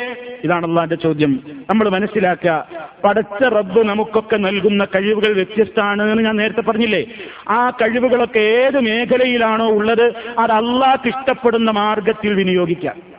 ഇതാണ് 0.44 0.66
അള്ളാന്റെ 0.66 0.96
ചോദ്യം. 0.96 1.40
നമ്മൾ 1.70 1.88
മനസ്സിലാക്കുക 1.88 2.66
പടച്ച 3.04 3.44
റബ്ബ് 3.44 3.88
നമുക്കൊക്കെ 3.88 4.36
നൽകുന്ന 4.36 4.84
കഴിവുകൾ 4.84 5.32
വ്യത്യസ്തമാണ് 5.32 6.02
എന്ന് 6.02 6.22
ഞാൻ 6.22 6.36
നേരത്തെ 6.36 6.60
പറഞ്ഞില്ലേ? 6.60 7.06
ആ 7.48 7.70
കഴിവുകളൊക്കെ 7.70 8.38
ഏത് 8.38 8.80
മേഖലയിലാണോ 8.80 9.68
ഉള്ളത് 9.68 10.06
അത് 10.38 10.52
അള്ളാഹ് 10.52 11.08
ഇഷ്ടപ്പെടുന്ന 11.08 11.70
മാർഗത്തിൽ 11.70 12.34
വിനിയോഗിക്കാം. 12.34 13.18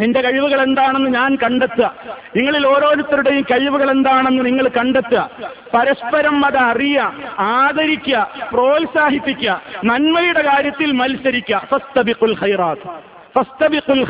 നിന്റെ 0.00 0.20
കഴിവുകൾ 0.20 0.62
എന്താണെന്ന് 0.62 1.10
ഞാൻ 1.10 1.36
കണ്ടെത്തുക. 1.36 1.94
നിങ്ങളിൽ 2.36 2.66
ഓരോരുത്തരുടെയും 2.66 3.42
കഴിവുകൾ 3.42 3.90
എന്താണെന്ന് 3.90 4.46
നിങ്ങൾ 4.46 4.68
കണ്ടെത്തുക. 4.68 5.30
പരസ്പരം 5.74 6.46
അത് 6.46 6.56
അറിയുക 6.56 7.12
ആദരിക്കുക 7.38 8.30
പ്രോത്സാഹിപ്പിക്കുക 8.52 9.62
നന്മയുടെ 9.84 10.42
കാര്യത്തിൽ 10.42 10.92
മത്സരിക്കുക. 10.92 11.62
ഫസ്തബിഖുൽ 11.70 12.36
ഖൈറാത്ത്. 12.42 12.88
ഫസ്തബിഖുൽ 13.38 14.06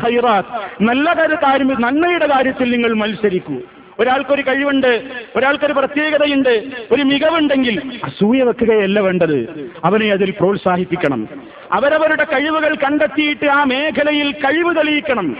നല്ല 0.81 1.13
കാര്യം 1.13 1.81
നന്മയുടെ 1.81 2.27
കാര്യത്തിൽ 2.27 2.71
നിങ്ങൾ 2.71 2.93
മത്സരിക്കൂ. 2.93 3.55
ഒരാൾക്കൊരു 3.99 4.41
കഴിവുണ്ട് 4.41 5.03
ഒരാൾക്കൊരു 5.35 5.73
പ്രത്യേകതയുണ്ട് 5.73 6.63
ഒരു 6.91 7.03
മികവുണ്ടെങ്കിൽ 7.03 7.99
അസൂയ 8.03 8.41
വെക്കുകയല്ല 8.41 8.99
വേണ്ടത്. 8.99 9.71
അവനെ 9.83 10.11
അതിൽ 10.11 10.29
പ്രോത്സാഹിപ്പിക്കണം. 10.31 11.29
അവരവരുടെ 11.71 12.23
കഴിവുകൾ 12.23 12.75
കണ്ടെത്തിയിട്ട് 12.75 13.45
ആ 13.45 13.63
മേഖലയിൽ 13.63 14.31
കഴിവ് 14.31 14.77
തെളിയിക്കണം. 14.77 15.37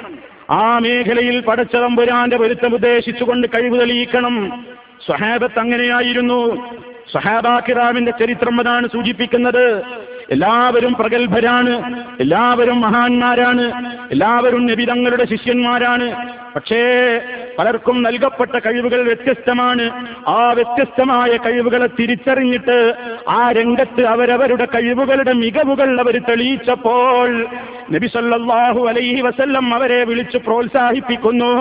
ആ 0.50 0.78
മേഖലയിൽ 0.78 1.40
പടച്ചതമ്പുരാന്റെ 1.40 2.38
പൊരുത്തം 2.38 2.74
ഉദ്ദേശിച്ചുകൊണ്ട് 2.74 3.48
കഴിവ് 3.48 3.80
തെളിയിക്കണം. 3.80 4.66
സ്വഹാബത്ത് 5.06 5.60
അങ്ങനെയായിരുന്നു. 5.60 6.72
സഹാബാക്കിറാമിന്റെ 7.14 8.12
ചരിത്രം 8.12 8.60
അതാണ് 8.60 8.88
സൂചിപ്പിക്കുന്നത്. 8.88 9.82
എല്ലാവരും 10.32 10.94
പ്രഗത്ഭരാണ് 10.94 11.72
എല്ലാവരും 12.20 12.82
മഹാന്മാരാണ് 12.82 13.66
എല്ലാവരും 14.12 14.66
നബിതങ്ങളുടെ 14.66 15.26
ശിഷ്യന്മാരാണ്. 15.32 16.08
പക്ഷേ 16.56 16.82
പലർക്കും 17.60 17.98
നൽകപ്പെട്ട 18.04 18.56
കഴിവുകൾ 18.66 19.00
വ്യത്യസ്തമാണ്. 19.04 19.86
ആ 20.28 20.40
വ്യത്യസ്തമായ 20.58 21.32
കഴിവുകളെ 21.38 21.88
തിരിച്ചറിഞ്ഞിട്ട് 22.00 22.78
ആ 23.30 23.52
രംഗത്ത് 23.52 24.06
അവരവരുടെ 24.14 24.68
കഴിവുകളുടെ 24.76 25.34
മികവുകൾ 25.34 26.00
അവർ 26.00 26.18
തെളിയിച്ചപ്പോൾ 26.30 27.30
നബിസല്ലാഹു 27.94 28.82
അലൈഹി 28.88 29.22
വസല്ലം 29.22 29.74
അവരെ 29.76 30.04
വിളിച്ച് 30.04 30.38
പ്രോത്സാഹിപ്പിക്കുന്നു 30.38 31.54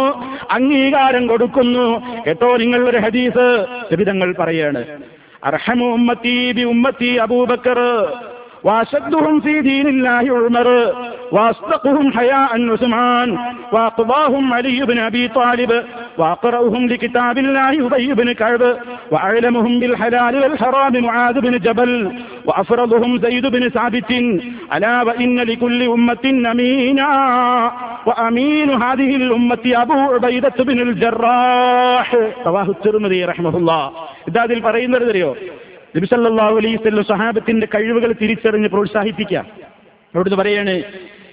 അംഗീകാരം 0.58 1.26
കൊടുക്കുന്നു. 1.26 1.86
കേട്ടോ 2.26 2.56
നിങ്ങൾ 2.56 2.82
ഒരു 2.90 2.98
ഹദീസ് 2.98 3.48
നബിതങ്ങൾ 3.92 4.34
പറയാണ്. 4.38 4.82
അർഹമു 5.44 5.86
ഉമ്മത്തി 5.98 6.52
ബി 6.52 6.62
ഉമ്മത്തി 6.74 7.10
അബൂബക്കർ. 7.26 7.78
وأشدهم 8.65 9.41
في 9.41 9.61
دين 9.61 9.87
الله 9.87 10.45
عمر 10.45 10.93
وأصدقهم 11.31 12.11
حياء 12.11 12.71
عثمان 12.71 13.37
وأقضاهم 13.71 14.53
علي 14.53 14.85
بن 14.85 14.99
أبي 14.99 15.27
طالب 15.27 15.83
وأقرأهم 16.17 16.87
لكتاب 16.87 17.37
الله 17.37 17.87
أبي 17.87 18.13
بن 18.13 18.31
كعب 18.31 18.77
وأعلمهم 19.11 19.79
بالحلال 19.79 20.43
والحرام 20.43 21.03
معاذ 21.03 21.41
بن 21.41 21.57
جبل 21.57 22.21
وأفرضهم 22.45 23.17
زيد 23.17 23.45
بن 23.45 23.69
ثابت 23.69 24.11
ألا 24.73 25.03
وإن 25.03 25.39
لكل 25.39 25.83
أمة 25.83 26.51
أمينا 26.51 27.71
وأمين 28.05 28.69
هذه 28.69 29.15
الأمة 29.15 29.59
أبو 29.65 29.93
عبيدة 29.93 30.53
بن 30.59 30.79
الجراح 30.79 32.15
رواه 32.45 32.69
الترمذي 32.69 33.25
رحمه 33.25 33.57
الله 33.57 33.91
إذا 34.27 34.43
هذه 34.43 34.53
الفرين 34.53 34.95
നബിസല്ലാഹു 35.96 36.56
അലൈസ് 36.56 37.02
സഹാബത്തിന്റെ 37.02 37.68
കഴിവുകൾ 37.74 38.14
തിരിച്ചറിഞ്ഞ് 38.22 38.68
പ്രോത്സാഹിപ്പിക്കുക. 38.68 39.38
അവിടുന്ന് 40.14 40.36
പറയാണ് 40.36 40.82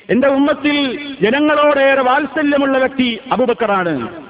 എന്റെ 0.09 0.27
ഉമ്മത്തിൽ 0.27 1.07
ജനങ്ങളോടേറെ 1.21 2.01
വാത്സല്യമുള്ള 2.01 2.77
വ്യക്തി 2.77 3.19
അബുബക്കറാണ്. 3.31 4.23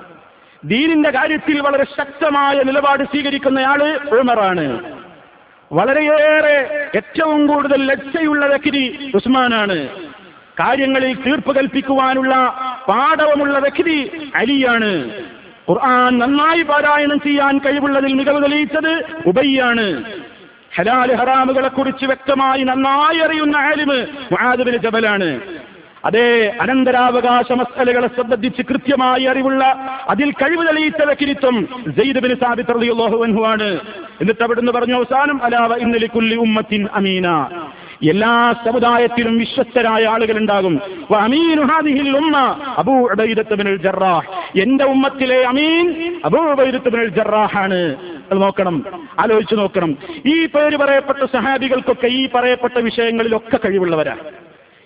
ദീനിന്റെ 0.65 1.09
കാര്യത്തിൽ 1.09 1.61
വളരെ 1.61 1.83
ശക്തമായ 1.83 2.61
നിലപാട് 2.63 3.03
സ്വീകരിക്കുന്നയാൾ 3.03 3.99
ഉമറാണ്. 4.19 4.95
വളരെയേറെ 5.71 6.89
ഏറ്റവും 6.95 7.47
കൂടുതൽ 7.47 7.85
ലജ്ജയുള്ള 7.85 8.45
വ്യക്തി 8.45 9.11
ഉസ്മാനാണ്. 9.15 9.87
കാര്യങ്ങളിൽ 10.59 11.15
തീർപ്പ് 11.15 11.55
കൽപ്പിക്കുവാനുള്ള 11.55 12.35
പാഠവുമുള്ള 12.87 13.59
വ്യക്തി 13.59 14.29
അലിയാണ്. 14.35 15.09
ഖുർആൻ 15.69 16.17
നന്നായി 16.17 16.61
പാരായണം 16.61 17.19
ചെയ്യാൻ 17.19 17.57
കഴിവുള്ളതിൽ 17.57 18.13
മികവ് 18.13 18.43
തെളിയിച്ചത് 18.43 18.93
ഉബയ്യാണ് 19.25 20.03
ഹലാൽ 20.75 21.15
ഹറാമുകളെ 21.15 21.67
കുറിച്ച് 21.67 22.05
വ്യക്തമായി 22.05 22.63
നന്നായി 22.63 23.17
അറിയുന്ന 23.17 23.57
ആലിമ് 23.57 23.97
മുആദുബിന് 24.31 24.77
ജബലാണ്. 24.77 25.41
അതേ 26.05 26.57
അനന്തരാവകാശ 26.61 27.51
മസലകളെ 27.51 28.07
സംബന്ധിച്ച് 28.07 28.61
കൃത്യമായി 28.61 29.23
അറിവുള്ള 29.23 29.63
അതിൽ 30.09 30.31
കഴിവ് 30.31 30.67
തെളിയിച്ച 30.67 31.01
വ്യക്തിത്വം 31.01 31.55
ജയ്ദബിന് 31.87 32.33
സാബിത്ത് 32.33 32.75
റളിയല്ലാഹു 32.75 33.23
അൻഹു 33.23 33.43
ആണ്. 33.45 33.69
എന്നിട്ട് 34.21 34.43
അവിടുന്ന് 34.43 34.71
പറഞ്ഞു 34.71 34.95
അവസാനം 34.95 35.43
അലാവ 35.43 35.73
ഇന്നലി 35.75 36.05
കുല്ലി 36.05 36.35
ഉമ്മത്തിൻ 36.35 36.87
അമീന. 36.93 37.27
എല്ലാ 38.01 38.53
സമുദായത്തിലും 38.65 39.37
വിശ്വസ്തരായ 39.37 40.05
ആളുകൾ 40.05 40.37
ഉണ്ടാകും 40.37 40.81
എന്റെ 44.55 44.85
ഉമ്മത്തിലെ 44.85 45.43
അമീൻ 45.43 46.15
അബൂ 46.25 46.63
ജറാഹാണ് 47.15 47.95
അത് 48.31 48.41
നോക്കണം 48.41 48.85
ആലോചിച്ച് 49.19 49.55
നോക്കണം. 49.55 49.97
ഈ 50.25 50.45
പേര് 50.45 50.77
പറയപ്പെട്ട 50.77 51.25
സഹാബികൾക്കൊക്കെ 51.25 52.07
ഈ 52.07 52.29
പറയപ്പെട്ട 52.35 52.77
വിഷയങ്ങളിലൊക്കെ 52.77 53.59
കഴിവുള്ളവരാണ് 53.65 54.19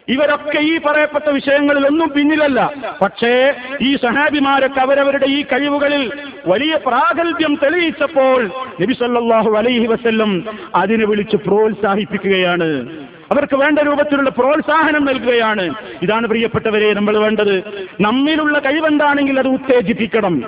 ഇവരൊക്കെ 0.07 0.59
ഈ 0.59 0.77
പറയപ്പെട്ട 0.77 1.29
വിഷയങ്ങളിലൊന്നും 1.29 2.09
പിന്നിലല്ല. 2.15 2.73
പക്ഷേ 3.01 3.53
ഈ 3.81 3.95
സഹാബിമാരൊക്കെ 3.95 4.81
അവരവരുടെ 4.81 5.25
ഈ 5.25 5.43
കഴിവുകളിൽ 5.43 6.11
വലിയ 6.47 6.75
പ്രാഗൽഭ്യം 6.75 7.57
തെളിയിച്ചപ്പോൾ 7.63 8.49
നബി 8.81 8.93
സല്ലല്ലാഹു 8.93 9.57
അലൈഹി 9.57 9.85
വസ്ല്ലം 9.85 10.43
അതിനെ 10.75 11.05
വിളിച്ച് 11.05 11.35
പ്രോത്സാഹിപ്പിക്കുകയാണ്. 11.35 13.00
അവർക്ക് 13.31 13.55
വേണ്ട 13.55 13.79
രൂപത്തിലുള്ള 13.79 14.29
പ്രോത്സാഹനം 14.29 15.05
നൽകുകയാണ്. 15.05 15.75
ഇതാണ് 16.01 16.27
പ്രിയപ്പെട്ടവരെ 16.27 16.93
നമ്മൾ 16.93 17.17
വേണ്ടത്. 17.17 17.63
നമ്മിലുള്ള 18.01 18.59
കഴിവെന്താണെങ്കിൽ 18.59 19.39
അത് 19.39 19.47
ഉത്തേജിപ്പിക്കണം. 19.47 20.41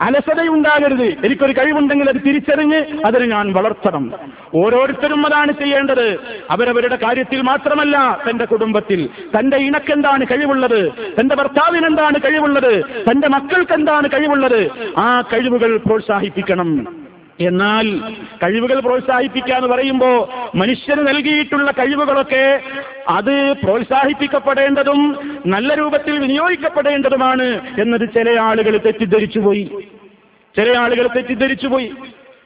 അലസതയുണ്ടാകരുത്. 0.00 1.02
എനിക്കൊരു 1.02 1.52
കഴിവുണ്ടെങ്കിൽ 1.52 2.08
അത് 2.08 2.16
തിരിച്ചറിഞ്ഞ് 2.16 2.82
അതിനെ 3.04 3.26
ഞാൻ 3.26 3.52
വളർത്തണം. 3.52 4.12
ഓരോരുത്തരും 4.54 5.26
അതാണ് 5.26 5.52
ചെയ്യേണ്ടത്. 5.52 6.18
അവരവരുടെ 6.50 6.96
കാര്യത്തിൽ 6.96 7.42
മാത്രമല്ല 7.42 8.20
തന്റെ 8.30 8.44
കുടുംബത്തിൽ. 8.44 9.08
തന്റെ 9.38 9.56
ഇണക്കെന്താണ് 9.56 10.26
കഴിവുള്ളത്? 10.30 10.92
തന്റെ 11.20 11.34
ഭർത്താവിനെന്താണ് 11.34 12.18
കഴിവുള്ളത്? 12.18 12.84
തന്റെ 12.84 13.28
മക്കൾക്ക് 13.28 13.72
എന്താണ് 13.72 14.08
കഴിവുള്ളത്? 14.08 14.70
ആ 14.98 15.22
കഴിവുകൾ 15.32 15.76
പ്രോത്സാഹിപ്പിക്കണം. 15.76 17.00
എന്നാൽ 17.40 18.14
കഴിവുകൾ 18.42 18.80
പ്രോത്സാഹിപ്പിക്കുക 18.80 19.54
എന്ന് 19.54 19.68
പറയുമ്പോൾ 19.68 20.28
മനുഷ്യന് 20.56 21.08
നൽകിയിട്ടുള്ള 21.08 21.70
കഴിവുകളൊക്കെ 21.70 22.62
അത് 23.08 23.52
പ്രോത്സാഹിപ്പിക്കപ്പെടേണ്ടതും 23.52 25.30
നല്ല 25.46 25.74
രൂപത്തിൽ 25.74 26.18
വിനിയോഗിക്കപ്പെടേണ്ടതുമാണ് 26.18 27.60
എന്നത് 27.80 28.08
ചില 28.14 28.40
ആളുകൾ 28.40 28.76
തെറ്റിദ്ധരിച്ചുപോയി. 28.76 29.70
ചില 30.56 30.76
ആളുകൾ 30.78 31.06
തെറ്റിദ്ധരിച്ചുപോയി. 31.06 31.86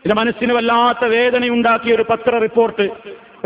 എന്റെ 0.04 0.14
മനസ്സിന് 0.14 0.52
വല്ലാത്ത 0.52 1.04
വേദനയുണ്ടാക്കിയ 1.04 1.94
ഒരു 1.94 2.02
പത്ര 2.02 2.38
റിപ്പോർട്ട് 2.38 2.88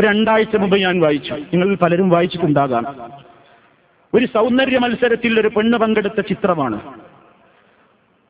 രണ്ടാഴ്ച 0.01 0.57
മുമ്പ് 0.57 0.77
ഞാൻ 0.77 1.01
വായിച്ചു. 1.01 1.33
നിങ്ങൾ 1.33 1.75
പലരും 1.75 2.09
വായിച്ചിട്ടുണ്ടാകാം. 2.09 2.85
ഒരു 4.15 4.27
സൗന്ദര്യ 4.27 4.79
മത്സരത്തിൽ 4.79 5.41
ഒരു 5.41 5.49
പെണ്ണ് 5.49 5.79
പങ്കെടുത്ത 5.79 6.21
ചിത്രമാണ്. 6.21 6.81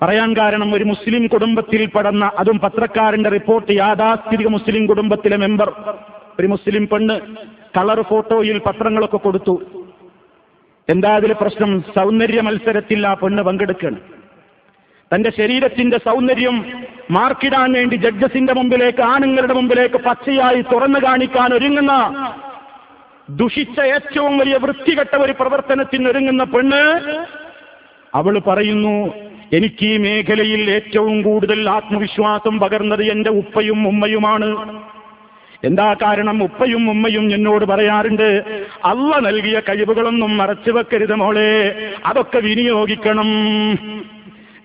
പറയാൻ 0.00 0.30
കാരണം 0.38 0.74
ഒരു 0.74 0.84
മുസ്ലിം 0.84 1.22
കുടുംബത്തിൽ 1.26 1.82
പടന്ന 1.94 2.24
അതും 2.40 2.58
പത്രക്കാരന്റെ 2.64 3.30
റിപ്പോർട്ട് 3.36 3.72
യാഥാസ്ഥിതിക 3.72 4.48
മുസ്ലിം 4.56 4.84
കുടുംബത്തിലെ 4.86 5.36
മെമ്പർ. 5.36 5.70
ഒരു 6.40 6.46
മുസ്ലിം 6.46 6.84
പെണ്ണ് 6.92 7.16
കളർ 7.76 8.00
ഫോട്ടോയിൽ 8.10 8.58
പത്രങ്ങളൊക്കെ 8.66 9.16
കൊടുത്തു. 9.16 9.54
എന്താ 10.88 11.10
അതിലെ 11.14 11.34
പ്രശ്നം? 11.34 11.70
സൗന്ദര്യ 11.96 12.40
മത്സരത്തിൽ 12.40 13.00
ആ 13.06 13.14
പെണ്ണ് 13.14 13.42
പങ്കെടുക്കുകയാണ് 13.48 13.98
തന്റെ 15.10 15.30
ശരീരത്തിന്റെ 15.38 15.98
സൗന്ദര്യം 16.06 16.56
മാർക്കിടാൻ 17.16 17.68
വേണ്ടി 17.72 17.96
ജഡ്ജസിന്റെ 17.96 18.52
മുമ്പിലേക്ക് 18.52 19.02
ആണുങ്ങളുടെ 19.12 19.54
മുമ്പിലേക്ക് 19.54 19.98
പച്ചയായി 20.06 20.60
തുറന്നു 20.72 21.00
കാണിക്കാൻ 21.06 21.50
ഒരുങ്ങുന്ന 21.58 21.94
ദുഷിച്ച 23.30 23.78
ഏറ്റവും 23.94 24.34
വലിയ 24.38 24.56
വൃത്തികെട്ട 24.56 25.14
ഒരു 25.24 25.32
പ്രവർത്തനത്തിന് 25.32 26.08
ഒരുങ്ങുന്ന 26.08 26.44
പെണ്ണ് 26.44 26.82
അവൾ 28.12 28.34
പറയുന്നു 28.48 28.94
എനിക്ക് 29.52 29.84
ഈ 29.84 29.96
മേഖലയിൽ 29.96 30.70
ഏറ്റവും 30.70 31.22
കൂടുതൽ 31.22 31.70
ആത്മവിശ്വാസം 31.70 32.58
പകർന്നത് 32.58 33.02
എന്റെ 33.02 33.30
ഉപ്പയും 33.30 33.88
ഉമ്മയുമാണ്. 33.88 34.82
എന്താ 35.64 35.96
കാരണം? 36.02 36.42
ഉപ്പയും 36.42 36.90
ഉമ്മയും 36.90 37.34
എന്നോട് 37.34 37.64
പറയാറുണ്ട് 37.64 38.44
അള്ള 38.84 39.18
നൽകിയ 39.18 39.60
കഴിവുകളൊന്നും 39.60 40.36
മറച്ചു 40.36 40.70
വെക്കരുത് 40.70 41.14
മോളെ 41.14 41.50
അതൊക്കെ 42.06 42.38
വിനിയോഗിക്കണം. 42.38 43.30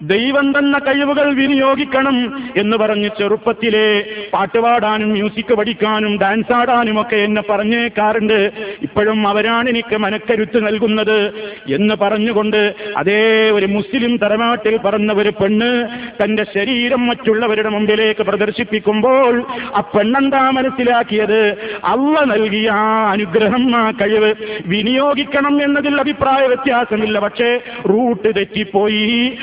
ദൈവം 0.04 0.52
തന്ന 0.52 0.80
കഴിവുകൾ 0.80 1.34
വിനിയോഗിക്കണം 1.34 2.42
എന്ന് 2.58 2.78
പറഞ്ഞ് 2.78 3.10
ചെറുപ്പത്തിലെ 3.20 4.06
പാട്ടുപാടാനും 4.34 5.10
മ്യൂസിക് 5.10 5.54
പഠിക്കാനും 5.54 6.18
ഡാൻസ് 6.18 6.54
ആടാനും 6.54 7.02
ഒക്കെ 7.02 7.16
എന്നെ 7.16 7.42
പറഞ്ഞേക്കാറുണ്ട്. 7.42 8.52
ഇപ്പോഴും 8.82 9.28
അവരാണ് 9.28 9.70
എനിക്ക് 9.70 9.98
മനക്കരുത്ത് 9.98 10.68
നൽകുന്നത് 10.68 11.34
എന്ന് 11.70 11.96
പറഞ്ഞുകൊണ്ട് 11.96 12.76
അതേ 12.98 13.50
ഒരു 13.50 13.66
മുസ്ലിം 13.66 14.18
തറവാട്ടിൽ 14.18 14.78
പറഞ്ഞ 14.78 15.12
ഒരു 15.14 15.30
പെണ്ണ് 15.30 15.88
തന്റെ 16.24 16.44
ശരീരം 16.44 17.08
മറ്റുള്ളവരുടെ 17.08 17.70
മുമ്പിലേക്ക് 17.70 18.24
പ്രദർശിപ്പിക്കുമ്പോൾ 18.24 19.46
ആ 19.76 19.80
പെണ്ണെന്താ 19.80 20.50
മനസ്സിലാക്കിയത്? 20.50 21.42
അള്ള 21.84 22.20
നൽകിയ 22.20 22.70
ആ 22.70 23.12
അനുഗ്രഹം 23.12 23.76
ആ 23.76 23.92
കഴിവ് 23.92 24.34
വിനിയോഗിക്കണം 24.66 25.64
എന്നതിൽ 25.64 26.00
അഭിപ്രായ 26.00 26.48
വ്യത്യാസമില്ല. 26.48 27.20
പക്ഷേ 27.20 27.60
റൂട്ട് 27.90 28.36
തെറ്റിപ്പോയി. 28.36 29.38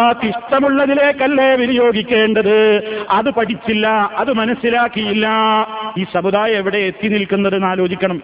അള്ളാഹ് 0.00 0.26
ഇഷ്ടമുള്ളതിലേക്കല്ലേ 0.26 1.54
വിനിയോഗിക്കേണ്ടത്? 1.54 2.56
അത് 3.10 3.30
പഠിച്ചില്ല 3.30 3.86
അത് 4.16 4.32
മനസ്സിലാക്കിയില്ല. 4.32 5.28
ഈ 5.98 6.04
സമുദായം 6.14 6.56
എവിടെ 6.56 6.78
എത്തി 6.78 7.08
നിൽക്കുന്നത് 7.08 7.54
എന്ന് 7.54 7.66
ആലോചിക്കണം. 7.66 8.22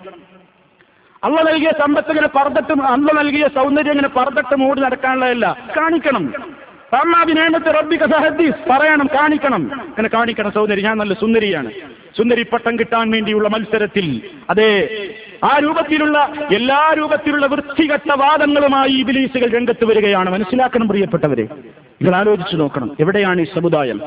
അള്ള 1.25 1.43
നൽകിയ 1.43 1.73
സമ്പത്ത് 1.81 2.09
ഇങ്ങനെ 2.09 2.29
പറന്നിട്ട് 2.37 2.73
അള്ള 2.83 3.13
നൽകിയ 3.13 3.49
സൗന്ദര്യം 3.55 3.91
ഇങ്ങനെ 3.91 4.09
പറന്നിട്ട് 4.09 4.57
മൂടി 4.57 4.81
നടക്കാനുള്ളതല്ല. 4.81 5.57
കാണിക്കണം. 5.77 6.33
അമ്മാവിനേമത്തെ 7.01 7.71
റബ്ബിക 7.71 8.05
സഹദീസ് 8.05 8.69
പറയണം 8.71 9.09
കാണിക്കണം. 9.15 9.81
അങ്ങനെ 9.81 10.09
കാണിക്കണം 10.09 10.53
സൗന്ദര്യം. 10.53 10.85
ഞാൻ 10.85 10.99
നല്ല 10.99 11.15
സുന്ദരിയാണ്. 11.15 11.71
സുന്ദരി 12.17 12.43
പട്ടം 12.43 12.79
കിട്ടാൻ 12.79 13.11
വേണ്ടിയുള്ള 13.11 13.49
മത്സരത്തിൽ. 13.49 14.21
അതെ 14.51 14.89
ആ 15.45 15.59
രൂപത്തിലുള്ള 15.59 16.33
എല്ലാ 16.55 16.95
രൂപത്തിലുള്ള 16.99 17.47
വൃത്തികെട്ട 17.47 18.13
വാദങ്ങളുമായി 18.15 18.91
ഈ 18.91 19.03
ബിലീസുകൾ 19.03 19.51
രംഗത്ത് 19.51 19.85
വരികയാണ്. 19.85 20.31
മനസ്സിലാക്കണം 20.31 20.89
പ്രിയപ്പെട്ടവരെ. 20.89 21.43
നിങ്ങൾ 21.43 22.17
ആലോചിച്ചു 22.17 22.57
നോക്കണം. 22.57 22.97
എവിടെയാണ് 23.01 23.41
ഈ 23.41 23.45
സമുദായം? 23.45 24.01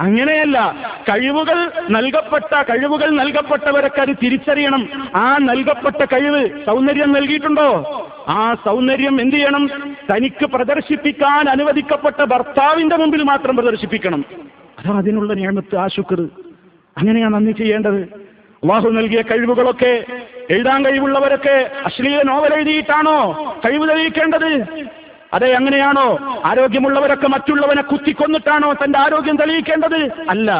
അങ്ങനെയല്ല. 0.00 0.76
കഴിവുകൾ 1.08 1.70
നൽകപ്പെട്ട 1.90 2.62
കഴിവുകൾ 2.62 3.10
നൽകപ്പെട്ടവരൊക്കെ 3.10 4.00
അത് 4.00 4.08
തിരിച്ചറിയണം. 4.08 5.10
ആ 5.14 5.36
നൽകപ്പെട്ട 5.36 6.04
കഴിവ് 6.04 6.66
സൗന്ദര്യം 6.66 7.12
നൽകിയിട്ടുണ്ടോ? 7.12 7.72
ആ 8.28 8.54
സൗന്ദര്യം 8.54 9.20
എന്ത് 9.20 9.36
ചെയ്യണം? 9.36 9.68
തനിക്ക് 10.12 10.46
പ്രദർശിപ്പിക്കാൻ 10.46 11.48
അനുവദിക്കപ്പെട്ട 11.48 12.24
ഭർത്താവിന്റെ 12.24 12.96
മുമ്പിൽ 12.96 13.22
മാത്രം 13.22 13.56
പ്രദർശിപ്പിക്കണം. 13.56 14.24
അതാ 14.78 14.98
അതിനുള്ള 14.98 15.32
നിയമത്ത് 15.32 15.76
ആ 15.76 15.86
ശുക്ർ. 15.86 16.28
അങ്ങനെയാണ് 16.98 17.34
നന്ദി 17.34 17.52
ചെയ്യേണ്ടത്. 17.52 18.29
അള്ളാഹു 18.62 18.88
നൽകിയ 18.88 19.22
കഴിവുകളൊക്കെ 19.22 20.04
എഴുതാൻ 20.50 20.84
കഴിവുള്ളവരൊക്കെ 20.84 21.70
അശ്ലീല 21.84 22.22
നോവൽ 22.22 22.54
എഴുതിയിട്ടാണോ 22.54 23.18
കഴിവ് 23.64 23.88
തെളിയിക്കേണ്ടത്? 23.88 24.62
അതെ 25.32 25.52
അങ്ങനെയാണോ? 25.52 26.18
ആരോഗ്യമുള്ളവരൊക്കെ 26.44 27.26
മറ്റുള്ളവനെ 27.26 27.82
കുത്തിക്കൊന്നിട്ടാണോ 27.82 28.72
തന്റെ 28.72 28.98
ആരോഗ്യം 28.98 29.36
തെളിയിക്കേണ്ടത്? 29.36 30.10
അല്ല. 30.28 30.50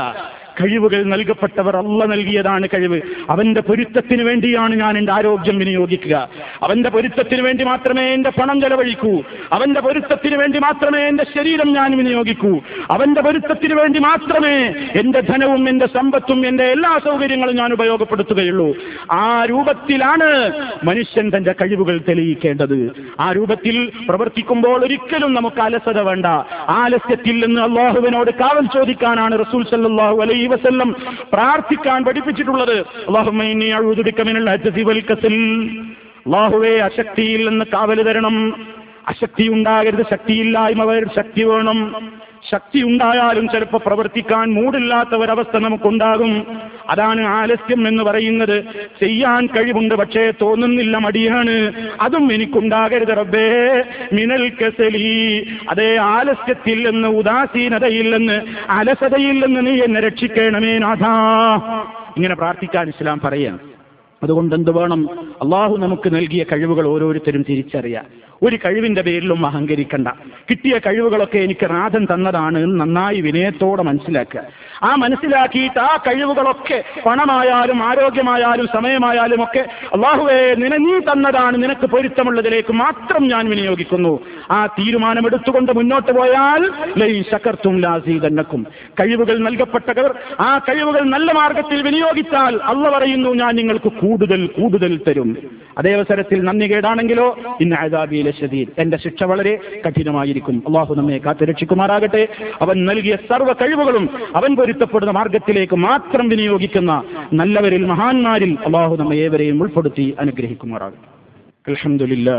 കഴിവുകൾ 0.63 1.03
നൽകപ്പെട്ടവർ 1.03 1.77
അല്ല 1.77 2.05
നൽകിയതാണ് 2.05 2.69
കഴിവ്. 2.75 3.01
അവന്റെ 3.31 3.61
പൊരുത്തത്തിന് 3.61 4.23
വേണ്ടിയാണ് 4.23 4.75
ഞാൻ 4.75 4.99
എന്റെ 4.99 5.13
ആരോഗ്യം 5.13 5.59
വിനിയോഗിക്കുക. 5.59 6.29
അവന്റെ 6.63 6.91
പൊരുത്തത്തിന് 6.91 7.43
വേണ്ടി 7.43 7.65
മാത്രമേ 7.65 8.03
എന്റെ 8.03 8.31
പണം 8.31 8.61
ചെലവഴിക്കൂ. 8.61 9.23
അവന്റെ 9.53 9.81
പൊരുത്തത്തിന് 9.81 10.37
വേണ്ടി 10.37 10.59
മാത്രമേ 10.59 11.01
എന്റെ 11.01 11.25
ശരീരം 11.39 11.73
ഞാൻ 11.73 11.97
വിനിയോഗിക്കൂ. 11.97 12.61
അവന്റെ 12.91 13.21
പൊരുത്തത്തിന് 13.21 13.75
വേണ്ടി 13.75 13.99
മാത്രമേ 13.99 14.75
എന്റെ 14.95 15.21
ധനവും 15.21 15.69
എന്റെ 15.69 15.87
സമ്പത്തും 15.87 16.47
എന്റെ 16.47 16.65
എല്ലാ 16.65 16.99
സൗകര്യങ്ങളും 17.05 17.57
ഞാൻ 17.57 17.73
ഉപയോഗപ്പെടുത്തുകയുള്ളൂ. 17.73 18.77
ആ 19.13 19.45
രൂപത്തിലാണ് 19.45 20.53
മനുഷ്യൻ 20.85 21.31
തന്റെ 21.37 21.53
കഴിവുകൾ 21.53 22.01
തെളിയിക്കേണ്ടത്. 22.09 22.93
ആ 23.21 23.33
രൂപത്തിൽ 23.33 23.91
പ്രവർത്തിക്കുമ്പോൾ 24.09 24.85
ഒരിക്കലും 24.85 25.35
നമുക്ക് 25.35 25.61
അലസത 25.61 26.01
വേണ്ട. 26.01 26.27
ആലസ്യത്തിൽ 26.69 27.47
നിന്ന് 27.47 27.61
അള്ളാഹുവിനോട് 27.61 28.31
കാവൽ 28.31 28.67
ചോദിക്കാനാണ് 28.67 29.39
റസൂൽ 29.41 29.63
സല്ലല്ലാഹു 29.65 30.21
അലൈഹി 30.51 30.69
വസല്ലം 30.69 30.97
പ്രാർത്ഥിക്കാൻ 31.33 32.05
പഠിപ്പിച്ചിട്ടുള്ളത്. 32.05 32.87
കസൽ. 35.01 35.35
അല്ലാഹുവേ 36.27 36.79
അശക്തിയിൽ 36.79 37.49
നിന്ന് 37.49 37.65
കാവൽ 37.65 38.03
തരണം. 38.03 38.67
അശക്തി 39.09 39.49
ഉണ്ടാകരുത് 39.49 40.05
ശക്തിയില്ലായ്മ 40.11 41.05
ശക്തി 41.17 41.43
വേണം. 41.43 42.13
ശക്തി 42.53 42.83
ഉണ്ടായാലും 42.83 43.49
ചിലപ്പോൾ 43.49 43.81
പ്രവർത്തിക്കാൻ 43.87 44.53
മൂടില്ലാത്ത 44.53 45.15
ഒരവസ്ഥ 45.15 45.57
നമുക്കുണ്ടാകും. 45.57 46.61
അതാണ് 46.91 47.21
ആലസ്യം 47.21 47.89
എന്ന് 47.89 48.03
പറയുന്നത്. 48.03 48.65
ചെയ്യാൻ 49.01 49.47
കഴിവുണ്ട് 49.47 49.95
പക്ഷേ 49.95 50.33
തോന്നുന്നില്ല 50.43 50.97
മടിയാണ്. 50.97 51.73
അതും 52.01 52.33
എനിക്കുണ്ടാകരുത് 52.33 53.19
റബ്ബേ. 53.19 53.83
മിനൽ 54.13 54.49
കസലി. 54.49 55.47
അതേ 55.69 55.97
ആലസ്യത്തിൽ 55.97 56.91
നിന്ന് 56.91 57.09
ഉദാസീനതയിൽ 57.09 58.17
നീ 59.61 59.81
എന്നെ 59.81 60.01
രക്ഷിക്കണമേ 60.01 60.79
നാഥാ. 60.79 61.55
ഇങ്ങനെ 62.17 62.35
പ്രാർത്ഥിക്കാൻ 62.35 62.89
ഇസ്ലാം 62.89 63.21
പറയാം 63.25 63.70
അതുകൊണ്ട് 64.23 64.55
എന്ത് 64.55 64.71
വേണം 64.71 65.09
അള്ളാഹു 65.43 65.77
നമുക്ക് 65.77 66.15
നൽകിയ 66.15 66.45
കഴിവുകൾ 66.53 66.87
ഓരോരുത്തരും 66.87 67.45
തിരിച്ചറിയാം. 67.49 68.05
ഒരു 68.43 68.57
കഴിവിന്റെ 68.57 69.03
പേരിലും 69.03 69.47
അഹങ്കരിക്കണ്ട. 69.47 70.09
കിട്ടിയ 70.51 70.79
കഴിവുകളൊക്കെ 70.79 71.39
എനിക്ക് 71.39 71.71
നാഥൻ 71.71 72.07
തന്നതാണ് 72.15 72.59
എന്ന് 72.59 72.81
നന്നായി 72.81 73.21
വിനയത്തോടെ 73.21 73.83
മനസ്സിലാക്കുക. 73.83 74.43
ആ 74.83 74.95
മനസ്സിലാക്കിയിട്ട് 74.95 75.79
ആ 75.79 75.97
കഴിവുകളൊക്കെ 75.97 76.85
പണമായാലും 77.07 77.83
ആരോഗ്യമായാലും 77.83 78.69
സമയമായാലും 78.75 79.43
ഒക്കെ 79.43 79.67
അള്ളാഹുവേ 79.95 80.55
നിന 80.55 80.77
നീ 80.77 80.99
തന്നതാണ് 80.99 81.63
നിനക്ക് 81.63 81.87
പൊരുത്തമുള്ളതിലേക്ക് 81.87 82.73
മാത്രം 82.73 83.29
ഞാൻ 83.29 83.51
വിനിയോഗിക്കുന്നു. 83.51 84.21
ആ 84.51 84.67
തീരുമാനമെടുത്തുകൊണ്ട് 84.67 85.73
മുന്നോട്ട് 85.73 86.13
പോയാൽ 86.13 86.73
ലൈ 86.99 87.23
ശക്കർത്തും 87.23 87.81
ലാസീതന്നക്കും 87.81 88.67
കഴിവുകൾ 89.01 89.39
നൽകപ്പെട്ടവർ 89.39 90.15
ആ 90.41 90.59
കഴിവുകൾ 90.59 91.01
നല്ല 91.01 91.33
മാർഗത്തിൽ 91.33 91.83
വിനിയോഗിച്ചാൽ 91.83 92.61
അള്ള 92.65 92.99
പറയുന്നു 92.99 93.31
ഞാൻ 93.31 93.57
നിങ്ങൾക്ക് 93.57 93.93
കൂടുതൽ 94.10 94.42
കൂടുതൽ 94.56 94.94
തരും 95.06 95.30
അതേ 95.78 95.92
അവസരത്തിൽ 95.94 96.40
നന്ദി 96.48 96.68
കേടാണെങ്കിലോ 96.72 97.28
ഇന്ന് 97.64 97.76
ആദാബിയിലെ 97.82 98.34
ശദീദ് 98.40 98.72
എന്റെ 98.84 98.98
ശിക്ഷ 98.98 99.24
വളരെ 99.32 99.54
കഠിനമായിരിക്കും 99.86 100.58
അള്ളാഹു 100.70 100.94
നമ്മെ 101.00 101.20
കാത്തുരക്ഷിക്കുമാറാകട്ടെ 101.26 102.24
അവൻ 102.66 102.78
നൽകിയ 102.90 103.18
സർവ്വ 103.30 103.54
കഴിവുകളും 103.62 104.08
അവൻ 104.36 104.52
പൊരുത്തപ്പെടുന്ന 104.60 105.14
മാർഗത്തിലേക്ക് 105.20 105.80
മാത്രം 105.86 106.28
വിനിയോഗിക്കുന്ന 106.30 106.94
നല്ലവരിൽ 107.42 107.86
മഹാന്മാരിൽ 107.92 108.54
അള്ളാഹു 108.70 108.96
നമ്മെ 109.02 109.20
ഏവരെയും 109.26 109.62
ഉൾപ്പെടുത്തി 109.66 110.08
അനുഗ്രഹിക്കുമാറാകട്ടെ 110.24 111.08
അൽഹംദുലില്ലാ 111.68 112.38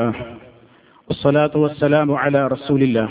والصلاة 1.09 1.55
والسلام 1.57 2.09
على 2.15 2.47
رسول 2.47 2.83
الله 2.83 3.09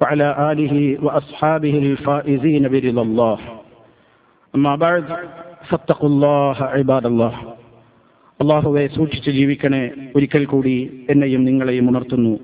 وعلى 0.00 0.28
آله 0.50 0.74
وأصحابه 1.00 1.74
الفائزين 1.84 2.68
برضا 2.68 3.02
الله 3.02 3.38
أما 4.54 4.76
بعد 4.76 5.04
فاتقوا 5.64 6.08
الله 6.08 6.56
عباد 6.66 7.06
الله 7.06 7.34
അള്ളാഹുവെ 8.41 8.87
സൂക്ഷിച്ച് 8.87 9.31
ജീവിക്കണേ 9.31 9.91
ഒരിക്കൽ 10.15 10.45
കൂടി 10.45 11.05
എന്നെയും 11.09 11.45
നിങ്ങളെയും 11.45 11.89
ഉണർത്തുന്നു. 11.89 12.39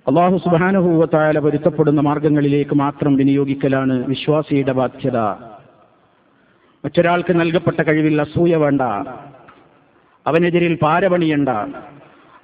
അള്ളാഹു 0.09 0.37
സുബാനുഭൂവത്തായാല 0.37 1.39
പൊരുത്തപ്പെടുന്ന 1.39 2.01
മാർഗങ്ങളിലേക്ക് 2.01 2.75
മാത്രം 2.75 3.17
വിനിയോഗിക്കലാണ് 3.17 4.07
വിശ്വാസിയുടെ 4.07 4.73
ബാധ്യത. 4.73 5.19
മറ്റൊരാൾക്ക് 6.85 7.41
നൽകപ്പെട്ട 7.41 7.83
കഴിവിൽ 7.83 8.21
അസൂയ 8.21 8.57
വേണ്ട. 8.57 8.83
അവനെതിരിൽ 10.27 10.79
പാരപണിയണ്ട. 10.83 11.49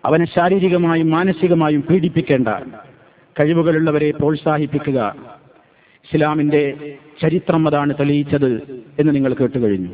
അവനെ 0.05 0.27
ശാരീരികമായും 0.27 1.11
മാനസികമായും 1.11 1.83
പീഡിപ്പിക്കേണ്ട. 1.83 2.49
കഴിവുകളുള്ളവരെ 3.41 4.11
പ്രോത്സാഹിപ്പിക്കുക. 4.11 5.17
ഇസ്ലാമിന്റെ 6.13 6.97
ചരിത്രം 7.23 7.69
അതാണ് 7.69 7.95
തെളിയിച്ചത് 7.95 8.83
എന്ന് 8.99 9.15
നിങ്ങൾ 9.15 9.35
കേട്ടു 9.35 9.59
കഴിഞ്ഞു 9.59 9.89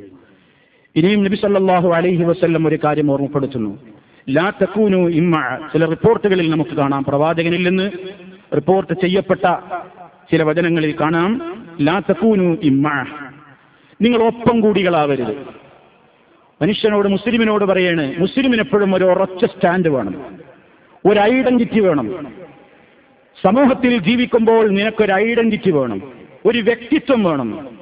ഇനിയും 0.97 1.25
നബി 1.25 1.37
സല്ലാഹു 1.37 1.89
അലൈഹി 1.89 2.23
വസ്ല്ലം 2.23 2.69
ഒരു 2.69 2.79
കാര്യം 2.85 3.11
ഓർമ്മപ്പെടുത്തുന്നു. 3.11 3.79
ലാ 4.31 4.51
തക്കൂനു 4.51 4.97
ഇമ്മ. 4.97 5.69
ചില 5.73 5.85
റിപ്പോർട്ടുകളിൽ 5.85 6.51
നമുക്ക് 6.51 6.71
കാണാം. 6.71 7.05
പ്രവാചകനിൽ 7.05 7.69
നിന്ന് 7.69 7.91
റിപ്പോർട്ട് 8.55 8.93
ചെയ്യപ്പെട്ട 8.93 9.57
ചില 10.33 10.43
വചനങ്ങളിൽ 10.43 10.95
കാണാം. 11.01 11.65
ലാ 11.81 11.99
തക്കൂനു 11.99 12.59
ഇമ്മ. 12.63 13.07
നിങ്ങൾ 14.03 14.23
ഒപ്പം 14.23 14.61
കൂടികളാവരുത്. 14.61 15.37
മനുഷ്യനോട് 16.63 17.09
മുസ്ലിമിനോട് 17.09 17.65
പറയാണ് 17.65 18.15
മുസ്ലിമിനെപ്പോഴും 18.19 18.95
ഒരു 18.95 19.05
ഉറച്ച 19.05 19.45
സ്റ്റാൻഡ് 19.45 19.89
വേണം. 19.89 20.25
ഒരു 21.07 21.21
ഐഡന്റിറ്റി 21.21 21.81
വേണം. 21.81 22.27
സമൂഹത്തിൽ 23.43 23.99
ജീവിക്കുമ്പോൾ 23.99 24.69
നിനക്കൊരു 24.69 25.13
ഐഡന്റിറ്റി 25.13 25.71
വേണം. 25.71 26.03
ഒരു 26.47 26.59
വ്യക്തിത്വം 26.59 27.25
വേണം. 27.25 27.79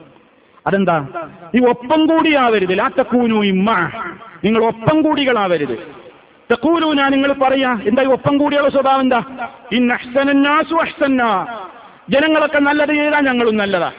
അതെന്താ? 0.66 1.08
ഈ 1.54 1.60
ഒപ്പം 1.60 2.06
കൂടിയാവരുത്. 2.06 2.78
ലാ 2.78 2.88
തക്കൂനു 2.88 3.44
ഇമ്മ. 3.44 3.90
നിങ്ങൾ 4.44 4.64
ഒപ്പം 4.64 5.02
കൂടികളാവരുത്. 5.02 6.02
തക്കൂലൂന 6.52 7.08
നിങ്ങൾ 7.08 7.32
പറയാ 7.32 7.80
എന്താ 7.86 8.02
ഒപ്പം 8.02 8.38
കൂടിയുള്ള 8.38 8.68
സ്വഭാവം 8.68 9.00
എന്താ? 9.00 9.22
ഇന്നഹ്സനന്നാസു 9.72 10.74
അഹ്സന്ന. 10.74 11.46
ജനങ്ങളൊക്കെ 12.10 12.58
നല്ലത് 12.58 12.94
ചെയ്താൽ 12.94 13.26
ഞങ്ങളും 13.26 13.56
നല്ലതാ. 13.56 13.92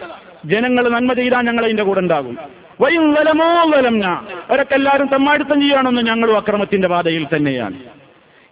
ജനങ്ങൾ 0.46 0.90
നന്മ 0.90 1.14
ചെയ്താൽ 1.14 1.42
ഞങ്ങൾ 1.42 1.64
അതിന്റെ 1.64 1.84
കൂടെ 1.84 2.00
ഉണ്ടാകും. 2.00 2.38
വയും 2.82 3.14
വലമോ 3.14 3.46
വലംന. 3.46 4.06
അവരൊക്കെ 4.50 4.76
എല്ലാവരും 4.76 5.08
തമ്മാടുത്തം 5.08 5.62
ചെയ്യുകയാണെന്ന് 5.62 6.02
ഞങ്ങളും 6.02 6.38
അക്രമത്തിന്റെ 6.38 6.88
പാതയിൽ 6.88 7.28
തന്നെയാണ്. 7.36 7.74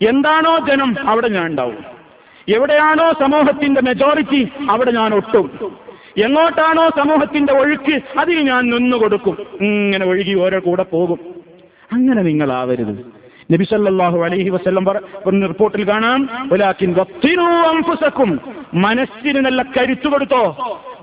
എന്താണോ 0.07 0.57
ജനം 0.69 1.09
അവിടെ 1.09 1.27
ഞാൻ 1.27 1.45
ഉണ്ടാവും. 1.45 2.00
എവിടെയാണോ 2.49 3.11
സമൂഹത്തിന്റെ 3.11 3.81
മെജോറിറ്റി 3.81 4.49
അവിടെ 4.69 4.91
ഞാൻ 4.91 5.13
ഒട്ടും. 5.13 5.77
എങ്ങോട്ടാണോ 6.23 6.89
സമൂഹത്തിന്റെ 6.89 7.53
ഒഴുക്ക് 7.53 8.19
അതിന് 8.19 8.39
ഞാൻ 8.39 8.69
നിന്നു 8.69 8.97
കൊടുക്കും. 8.97 9.37
ഇങ്ങനെ 9.61 10.05
ഒഴുകി 10.05 10.39
ഓരോ 10.39 10.59
കൂടെ 10.59 10.83
പോകും. 10.83 11.19
അങ്ങനെ 11.91 12.21
നിങ്ങളാവരുത്. 12.21 13.21
നബി 13.53 13.63
സല്ലല്ലാഹു 13.63 14.19
അലൈഹി 14.19 14.49
വസല്ലം 14.49 14.85
പറഞ്ഞ 14.85 15.47
റിപ്പോർട്ടിൽ 15.47 15.89
കാണാം. 15.89 16.29
അൻഫുസക്കും. 17.69 18.39
മനസ്സിന് 18.73 19.39
നല്ല 19.39 19.61
കരുത്തു 19.61 20.07
കൊടുത്തോ. 20.07 20.43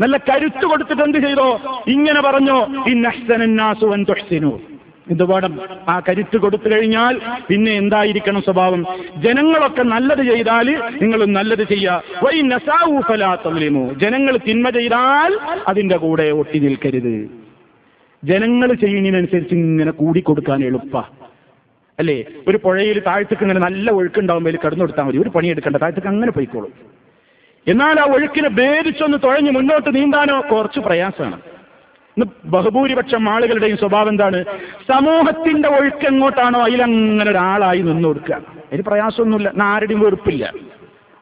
നല്ല 0.01 0.16
കരുത്തു 0.16 0.66
കൊടുത്തിട്ട് 0.66 1.03
എന്ത് 1.03 1.18
ചെയ്തോ? 1.18 1.61
ഇങ്ങനെ 1.87 2.20
പറഞ്ഞോ. 2.22 2.85
ഇന്നഹ്സനന്നാസു 2.88 3.87
അൻ 3.87 4.05
തുഹ്സിനു 4.09 4.61
ഇത് 5.10 5.24
വേണം 5.24 5.60
ആ 5.88 6.00
കരുത്ത് 6.08 6.36
കൊടുത്തു 6.36 6.70
കഴിഞ്ഞാൽ 6.70 7.20
പിന്നെ 7.48 7.72
എന്തായിരിക്കണം 7.72 8.42
സ്വഭാവം? 8.42 8.86
ജനങ്ങളൊക്കെ 9.16 9.82
നല്ലത് 9.82 10.22
ചെയ്താൽ 10.24 10.82
നിങ്ങൾ 11.02 11.24
നല്ലത് 11.24 11.68
ചെയ്യുക 11.68 12.02
ജനങ്ങൾ 13.98 14.36
തിന്മ 14.36 14.70
ചെയ്താൽ 14.70 15.60
അതിന്റെ 15.68 15.96
കൂടെ 15.96 16.30
ഒട്ടി 16.30 16.58
നിൽക്കരുത്. 16.58 17.30
ജനങ്ങൾ 18.24 18.74
ചെയ്യുന്നതിനനുസരിച്ച് 18.74 19.54
ഇങ്ങനെ 19.54 19.90
കൂടിക്കൊടുക്കാൻ 19.90 20.64
എളുപ്പ. 20.64 20.96
അല്ലേ? 21.98 22.24
ഒരു 22.48 22.56
പുഴയിൽ 22.56 23.02
താഴത്തേക്ക് 23.06 23.42
ഇങ്ങനെ 23.42 23.60
നല്ല 23.60 23.90
ഒഴുക്കുണ്ടാവുമ്പോൾ 23.90 24.50
അതിൽ 24.50 24.58
കടന്നു 24.66 24.80
കൊടുത്താൽ 24.80 25.04
മതി. 25.04 25.18
ഒരു 25.18 25.28
പണിയെടുക്കേണ്ട. 25.28 25.76
താഴത്തേക്ക് 25.76 26.08
അങ്ങനെ 26.08 26.32
പോയിക്കോളും. 26.32 26.72
എന്നാൽ 27.66 28.00
ആ 28.00 28.04
ഒഴുക്കിനെ 28.04 28.48
ഭേദിച്ചൊന്ന് 28.48 29.18
തുഴഞ്ഞ് 29.24 29.50
മുന്നോട്ട് 29.50 29.94
നീന്താനോ 29.94 30.44
കുറച്ച് 30.52 30.80
പ്രയാസമാണ്. 30.80 31.40
ബഹുഭൂരിപക്ഷം 32.44 33.28
ആളുകളുടെയും 33.28 33.76
സ്വഭാവം 33.76 34.09
എന്താണ്? 34.09 34.44
സമൂഹത്തിന്റെ 34.88 35.68
ഒഴുക്ക് 35.68 36.07
എങ്ങോട്ടാണോ 36.07 36.61
അതിലങ്ങനെ 36.61 37.31
ഒരാളായി 37.31 37.83
നിന്ന് 37.83 38.09
കൊടുക്കുക. 38.09 38.35
അതിന് 38.35 38.83
പ്രയാസമൊന്നുമില്ല. 38.83 39.52
ആരുടെയും 39.62 40.00
വെറുപ്പില്ല. 40.00 40.52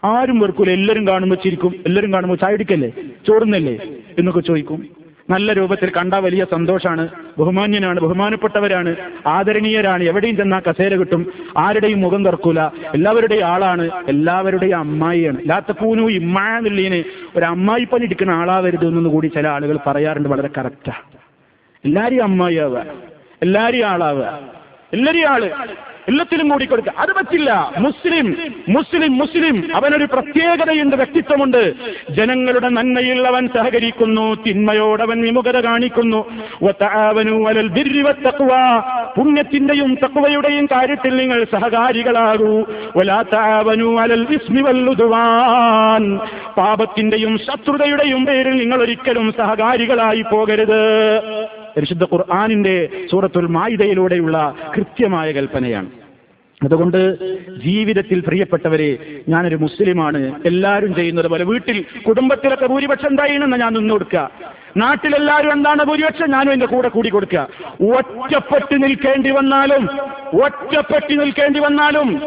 ആരും 0.04 0.38
വെറുക്കൂല. 0.38 0.70
എല്ലാവരും 0.70 1.08
കാണുമ്പോൾ 1.08 1.36
ചിരിക്കും. 1.36 1.74
എല്ലാവരും 1.86 2.12
കാണുമ്പോൾ 2.12 2.36
ചായടിക്കല്ലേ 2.36 2.90
ചോറുന്നല്ലേ? 3.28 3.78
എന്നൊക്കെ 4.18 4.40
ചോദിക്കും. 4.40 5.05
നല്ല 5.30 5.52
രൂപത്തിൽ 5.52 5.90
കണ്ട 5.90 6.14
വലിയ 6.14 6.46
സന്തോഷമാണ് 6.52 7.08
ബഹുമാന്യനാണ് 7.38 8.00
ബഹുമാനപ്പെട്ടവരാണ് 8.00 8.96
ആദരണീയരാണ്. 9.26 10.02
എവിടെയും 10.04 10.36
ചെന്നാൽ 10.36 10.62
കസേര 10.68 10.94
കിട്ടും. 10.96 11.22
ആരുടെയും 11.58 12.00
മുഖം 12.00 12.24
തുറക്കൂല. 12.24 12.60
എല്ലാവരുടെയും 12.94 13.46
ആളാണ്. 13.46 13.90
എല്ലാവരുടെയും 14.08 14.78
അമ്മായിയാണ്. 14.78 15.38
ലാത്തപ്പൂനു 15.50 16.02
ഇമ്മ 16.20 16.38
എന്നുള്ളതിന് 16.58 17.00
ഒരു 17.36 17.44
അമ്മായിപ്പനി 17.44 17.92
പണി 17.92 18.04
എടുക്കുന്ന 18.04 18.30
ആളാവരുത് 18.30 18.86
എന്നൊന്നും 18.86 19.12
കൂടി 19.12 19.28
ചില 19.28 19.46
ആളുകൾ 19.48 19.78
പറയാറുണ്ട് 19.86 20.28
വളരെ 20.28 20.50
കറക്റ്റാ 20.58 20.94
എല്ലാരെയും 21.84 22.24
അമ്മായി 22.24 22.56
ആവുക 22.56 22.84
എല്ലാരെയും 23.42 23.86
ആളാവുക. 23.86 24.55
എല്ലാരെയും 24.96 25.28
ആൾ. 25.28 25.44
എല്ലാത്തിലും 26.08 26.48
കൂടി 26.48 26.64
കൊടുക്കുക 26.64 26.92
അത് 26.98 27.08
പറ്റില്ല. 27.08 27.72
മുസ്ലിം 27.78 28.36
മുസ്ലിം 28.68 29.18
മുസ്ലിം. 29.18 29.76
അവനൊരു 29.76 30.04
പ്രത്യേകതയുണ്ട് 30.04 30.96
വ്യക്തിത്വമുണ്ട്. 30.96 31.72
ജനങ്ങളുടെ 32.10 32.68
നന്മയിൽ 32.68 33.26
അവൻ 33.26 33.48
സഹകരിക്കുന്നു 33.48 34.34
തിന്മയോടവൻ 34.34 35.22
വിമുഖത 35.22 35.60
കാണിക്കുന്നു. 35.60 36.30
പുണ്യത്തിന്റെയും 39.16 39.94
തക്കുവയുടെയും 39.94 40.66
കാര്യത്തിൽ 40.66 41.16
നിങ്ങൾ 41.16 41.44
സഹകാരികളാകൂ. 41.44 42.62
പാപത്തിന്റെയും 46.56 47.38
ശത്രുതയുടെയും 47.38 48.26
പേരിൽ 48.26 48.56
നിങ്ങൾ 48.56 48.82
ഒരിക്കലും 48.82 49.34
സഹകാരികളായി 49.38 50.24
പോകരുത്. 50.32 51.20
പരിശുദ്ധ 51.76 52.02
ഖുർആാനിന്റെ 52.02 52.88
സൂറത്തുൽ 53.10 53.46
മായിതയിലൂടെയുള്ള 53.46 54.54
കൃത്യമായ 54.76 55.32
കൽപ്പനയാണ്. 55.32 55.86
അതുകൊണ്ട് 56.64 56.98
ജീവിതത്തിൽ 57.60 58.20
പ്രിയപ്പെട്ടവരെ 58.20 58.98
ഞാനൊരു 59.28 59.56
മുസ്ലിമാണ്. 59.56 60.42
എല്ലാവരും 60.46 60.94
ചെയ്യുന്നത് 60.94 61.26
പോലെ 61.26 61.44
വീട്ടിൽ 61.44 61.84
കുടുംബത്തിലൊക്കെ 62.06 62.66
ഭൂരിപക്ഷം 62.66 63.08
എന്തായിരുന്നെന്ന് 63.08 63.56
ഞാൻ 63.56 63.72
നിന്ന് 63.72 63.90
കൊടുക്കുക. 63.90 64.30
നാട്ടിലെല്ലാവരും 64.76 65.52
എന്താണ് 65.52 65.84
ഭൂരിപക്ഷം? 65.84 66.30
ഞാനും 66.30 66.52
എന്റെ 66.52 66.66
കൂടെ 66.66 66.88
കൂടി 66.88 67.08
കൊടുക്കുക. 67.08 67.48
ഒറ്റപ്പെട്ട് 67.96 68.82
നിൽക്കേണ്ടി 68.82 69.30
വന്നാലും 69.30 69.88
ഒറ്റപ്പെട്ട് 70.42 71.20
നിൽക്കേണ്ടി 71.20 71.60
വന്നാലും. 71.60 72.20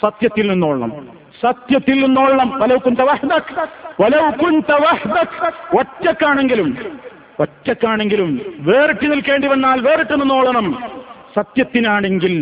സത്യത്തിൽ 0.00 0.50
നിന്നോളണം. 0.50 1.08
സത്യത്തിൽ 1.42 2.00
നിന്നോളണം. 2.00 2.62
ഒറ്റക്കാണെങ്കിലും 5.78 6.76
ഒറ്റക്കാണെങ്കിലും 7.40 8.40
വേറിട്ട് 8.58 9.12
നിൽക്കേണ്ടി 9.12 9.48
വന്നാൽ 9.48 9.80
വേറിട്ട് 9.80 10.20
നിന്നോളണം. 10.20 10.82
സത്യത്തിനാണെങ്കിൽ 11.36 12.34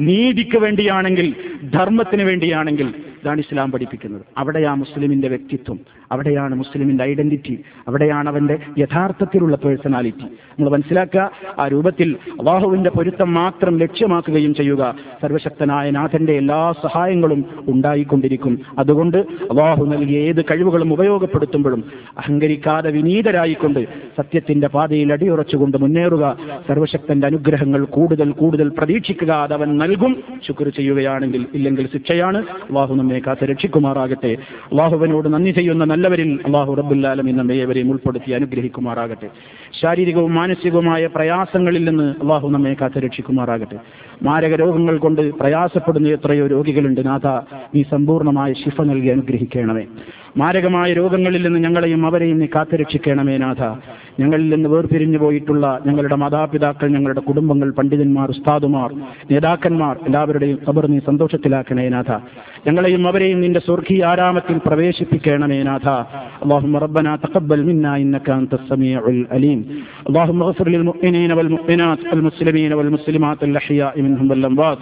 നീതിക്ക് 0.00 0.58
വേണ്ടിയാണെങ്കിൽ 0.58 1.34
ധർമ്മത്തിന് 1.74 2.22
വേണ്ടിയാണെങ്കിൽ 2.22 2.94
ഇതാണ് 3.22 3.40
ഇസ്ലാം 3.40 3.72
പഠിപ്പിക്കുന്നത്. 3.72 4.22
അവിടെയാ 4.38 4.74
മുസ്ലിമിന്റെ 4.74 5.28
വ്യക്തിത്വം. 5.28 5.80
അവിടെയാണ് 6.12 6.54
മുസ്ലിമിന്റെ 6.54 7.04
ഐഡന്റിറ്റി 7.04 7.58
അവിടെയാണ് 7.88 8.28
അവന്റെ 8.28 8.58
യഥാർത്ഥത്തിലുള്ള 8.78 9.56
പേഴ്സണാലിറ്റി. 9.56 10.24
നമ്മൾ 10.24 10.70
മനസ്സിലാക്കുക 10.70 11.30
ആ 11.58 11.68
രൂപത്തിൽ 11.68 12.16
അവാഹുവിന്റെ 12.40 12.90
പൊരുത്തം 12.90 13.34
മാത്രം 13.34 13.78
ലക്ഷ്യമാക്കുകയും 13.78 14.54
ചെയ്യുക. 14.54 14.94
സർവശക്തനായ 15.22 15.90
നാഥന്റെ 15.90 16.32
എല്ലാ 16.32 16.72
സഹായങ്ങളും 16.72 17.44
ഉണ്ടായിക്കൊണ്ടിരിക്കും. 17.68 18.60
അതുകൊണ്ട് 18.78 19.16
അള്ളാഹു 19.16 19.84
നൽകിയ 19.84 20.18
ഏത് 20.18 20.44
കഴിവുകളും 20.44 20.92
ഉപയോഗപ്പെടുത്തുമ്പോഴും 20.92 21.84
അഹങ്കരിക്കാതെ 22.18 22.90
വിനീതരായിക്കൊണ്ട് 22.90 23.86
സത്യത്തിന്റെ 24.16 24.68
പാതയിൽ 24.68 25.12
അടിയുറച്ചുകൊണ്ട് 25.12 25.76
മുന്നേറുക. 25.76 26.38
സർവശക്തന്റെ 26.68 27.26
അനുഗ്രഹങ്ങൾ 27.26 27.84
കൂടുതൽ 27.84 28.30
കൂടുതൽ 28.30 28.68
പ്രതീക്ഷിക്കുക. 28.68 29.32
അവൻ 29.32 29.78
നൽകും. 29.78 30.16
ശുക്ർ 30.46 30.68
ചെയ്യുകയാണെങ്കിൽ 30.68 31.46
ഇല്ലെങ്കിൽ 31.54 31.88
ശിക്ഷയാണ്. 31.92 32.38
അള്ളാഹു 32.38 32.94
നമ്മെ 32.94 33.20
കാത്ത് 33.26 33.44
രക്ഷിക്കുമാറാകട്ടെ 33.44 34.36
അള്ളാഹുവിനോട് 34.72 35.28
നന്ദി 35.32 35.50
ചെയ്യുന്ന 35.50 35.84
നല്ലവരിൽ 35.96 36.40
അള്ളാഹു 36.46 36.74
റബ്ബുല്ലാലം 36.74 37.36
നമ്മെ 37.36 37.54
ഏവരെയും 37.54 37.90
ഉൾപ്പെടുത്തി 37.90 38.30
അനുഗ്രഹിക്കുമാറാകട്ടെ. 38.32 39.28
ശാരീരികവും 39.82 40.34
മാനസികവുമായ 40.34 41.06
പ്രയാസങ്ങളിൽ 41.06 41.84
നിന്ന് 41.84 42.14
അള്ളാഹു 42.22 42.48
നമ്മെ 42.48 42.76
കാത്തുരക്ഷിക്കുമാറാകട്ടെ. 42.80 43.78
മാരക 44.22 44.54
രോഗങ്ങൾ 44.54 44.98
കൊണ്ട് 44.98 45.22
പ്രയാസപ്പെടുന്ന 45.34 46.08
എത്രയോ 46.08 46.46
രോഗികളുണ്ട്. 46.46 47.06
നാഥ 47.06 47.26
നീ 47.74 47.82
സമ്പൂർണമായ 47.82 48.52
ശിഫ 48.52 48.82
നൽകി 48.82 49.08
അനുഗ്രഹിക്കണമേ. 49.08 49.84
മാരകമായ 50.36 50.92
രോഗങ്ങളിൽ 50.92 51.42
നിന്ന് 51.42 51.58
ഞങ്ങളെയും 51.58 52.06
അവരെയും 52.06 52.38
നീ 52.38 52.46
കാത്തുരക്ഷിക്കണമേ 52.54 53.36
നാഥ. 53.36 53.62
ഞങ്ങളിൽ 54.20 54.48
നിന്ന് 54.54 54.68
വേർപിരിഞ്ഞു 54.68 55.18
പോയിട്ടുള്ള 55.18 55.80
ഞങ്ങളുടെ 55.86 56.16
മാതാപിതാക്കൾ 56.16 56.88
ഞങ്ങളുടെ 56.88 57.20
കുടുംബങ്ങൾ 57.20 57.70
പണ്ഡിതന്മാർ 57.70 58.28
ഉസ്താദുമാർ 58.28 58.90
നേതാക്കന്മാർ 59.30 59.96
എല്ലാവരുടെയും 60.06 60.58
അവർ 60.68 60.86
നീ 60.86 60.98
സന്തോഷത്തിലാക്കണേ 60.98 61.88
നാഥ. 61.88 62.10
ഞങ്ങളെയും 62.66 63.08
അവരെയും 63.08 63.40
നിന്റെ 63.40 63.60
സ്വർഗീയ 63.60 64.04
ആരാമത്തിൽ 64.04 64.60
പ്രവേശിപ്പിക്കണമേ 64.66 65.62
നാഥ. 65.62 65.85
اللهم 66.42 66.76
ربنا 66.76 67.16
تقبل 67.16 67.64
منا 67.66 67.96
إنك 67.96 68.30
أنت 68.30 68.54
السميع 68.54 69.08
العليم. 69.08 69.60
اللهم 70.08 70.42
اغفر 70.42 70.68
للمؤمنين 70.68 71.32
والمؤمنات 71.32 71.98
المسلمين 72.12 72.72
والمسلمات 72.72 73.44
الأحياء 73.44 74.02
منهم 74.02 74.30
والأموات. 74.30 74.78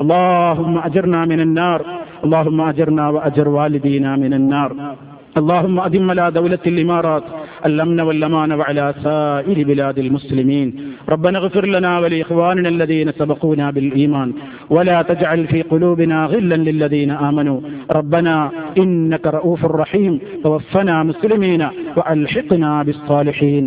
اللهم 0.00 0.78
أجرنا 0.78 1.24
من 1.24 1.40
النار. 1.40 1.80
اللهم 2.24 2.60
أجرنا 2.60 3.08
وأجر 3.08 3.48
والدينا 3.48 4.16
من 4.16 4.34
النار. 4.34 4.96
اللهم 5.36 5.80
أدم 5.80 6.10
على 6.10 6.30
دولة 6.30 6.58
الإمارات. 6.66 7.22
الأمن 7.66 8.00
والأمان 8.00 8.52
وعلى 8.52 8.94
سائر 9.02 9.66
بلاد 9.66 9.98
المسلمين. 9.98 10.92
ربنا 11.08 11.38
اغفر 11.38 11.66
لنا 11.66 11.98
ولإخواننا 11.98 12.68
الذين 12.68 13.12
سبقونا 13.12 13.70
بالإيمان. 13.70 14.32
ولا 14.70 15.02
تجعل 15.02 15.46
في 15.46 15.62
قلوبنا 15.62 16.26
غلا 16.26 16.54
للذين 16.54 17.10
آمنوا. 17.10 17.60
ربنا 17.92 18.50
إنك 18.78 19.26
رؤوف 19.26 19.64
رحيم. 19.64 20.20
توفنا 20.44 21.02
مسلمين 21.02 21.68
وألحقنا 21.96 22.82
بالصالحين. 22.82 23.62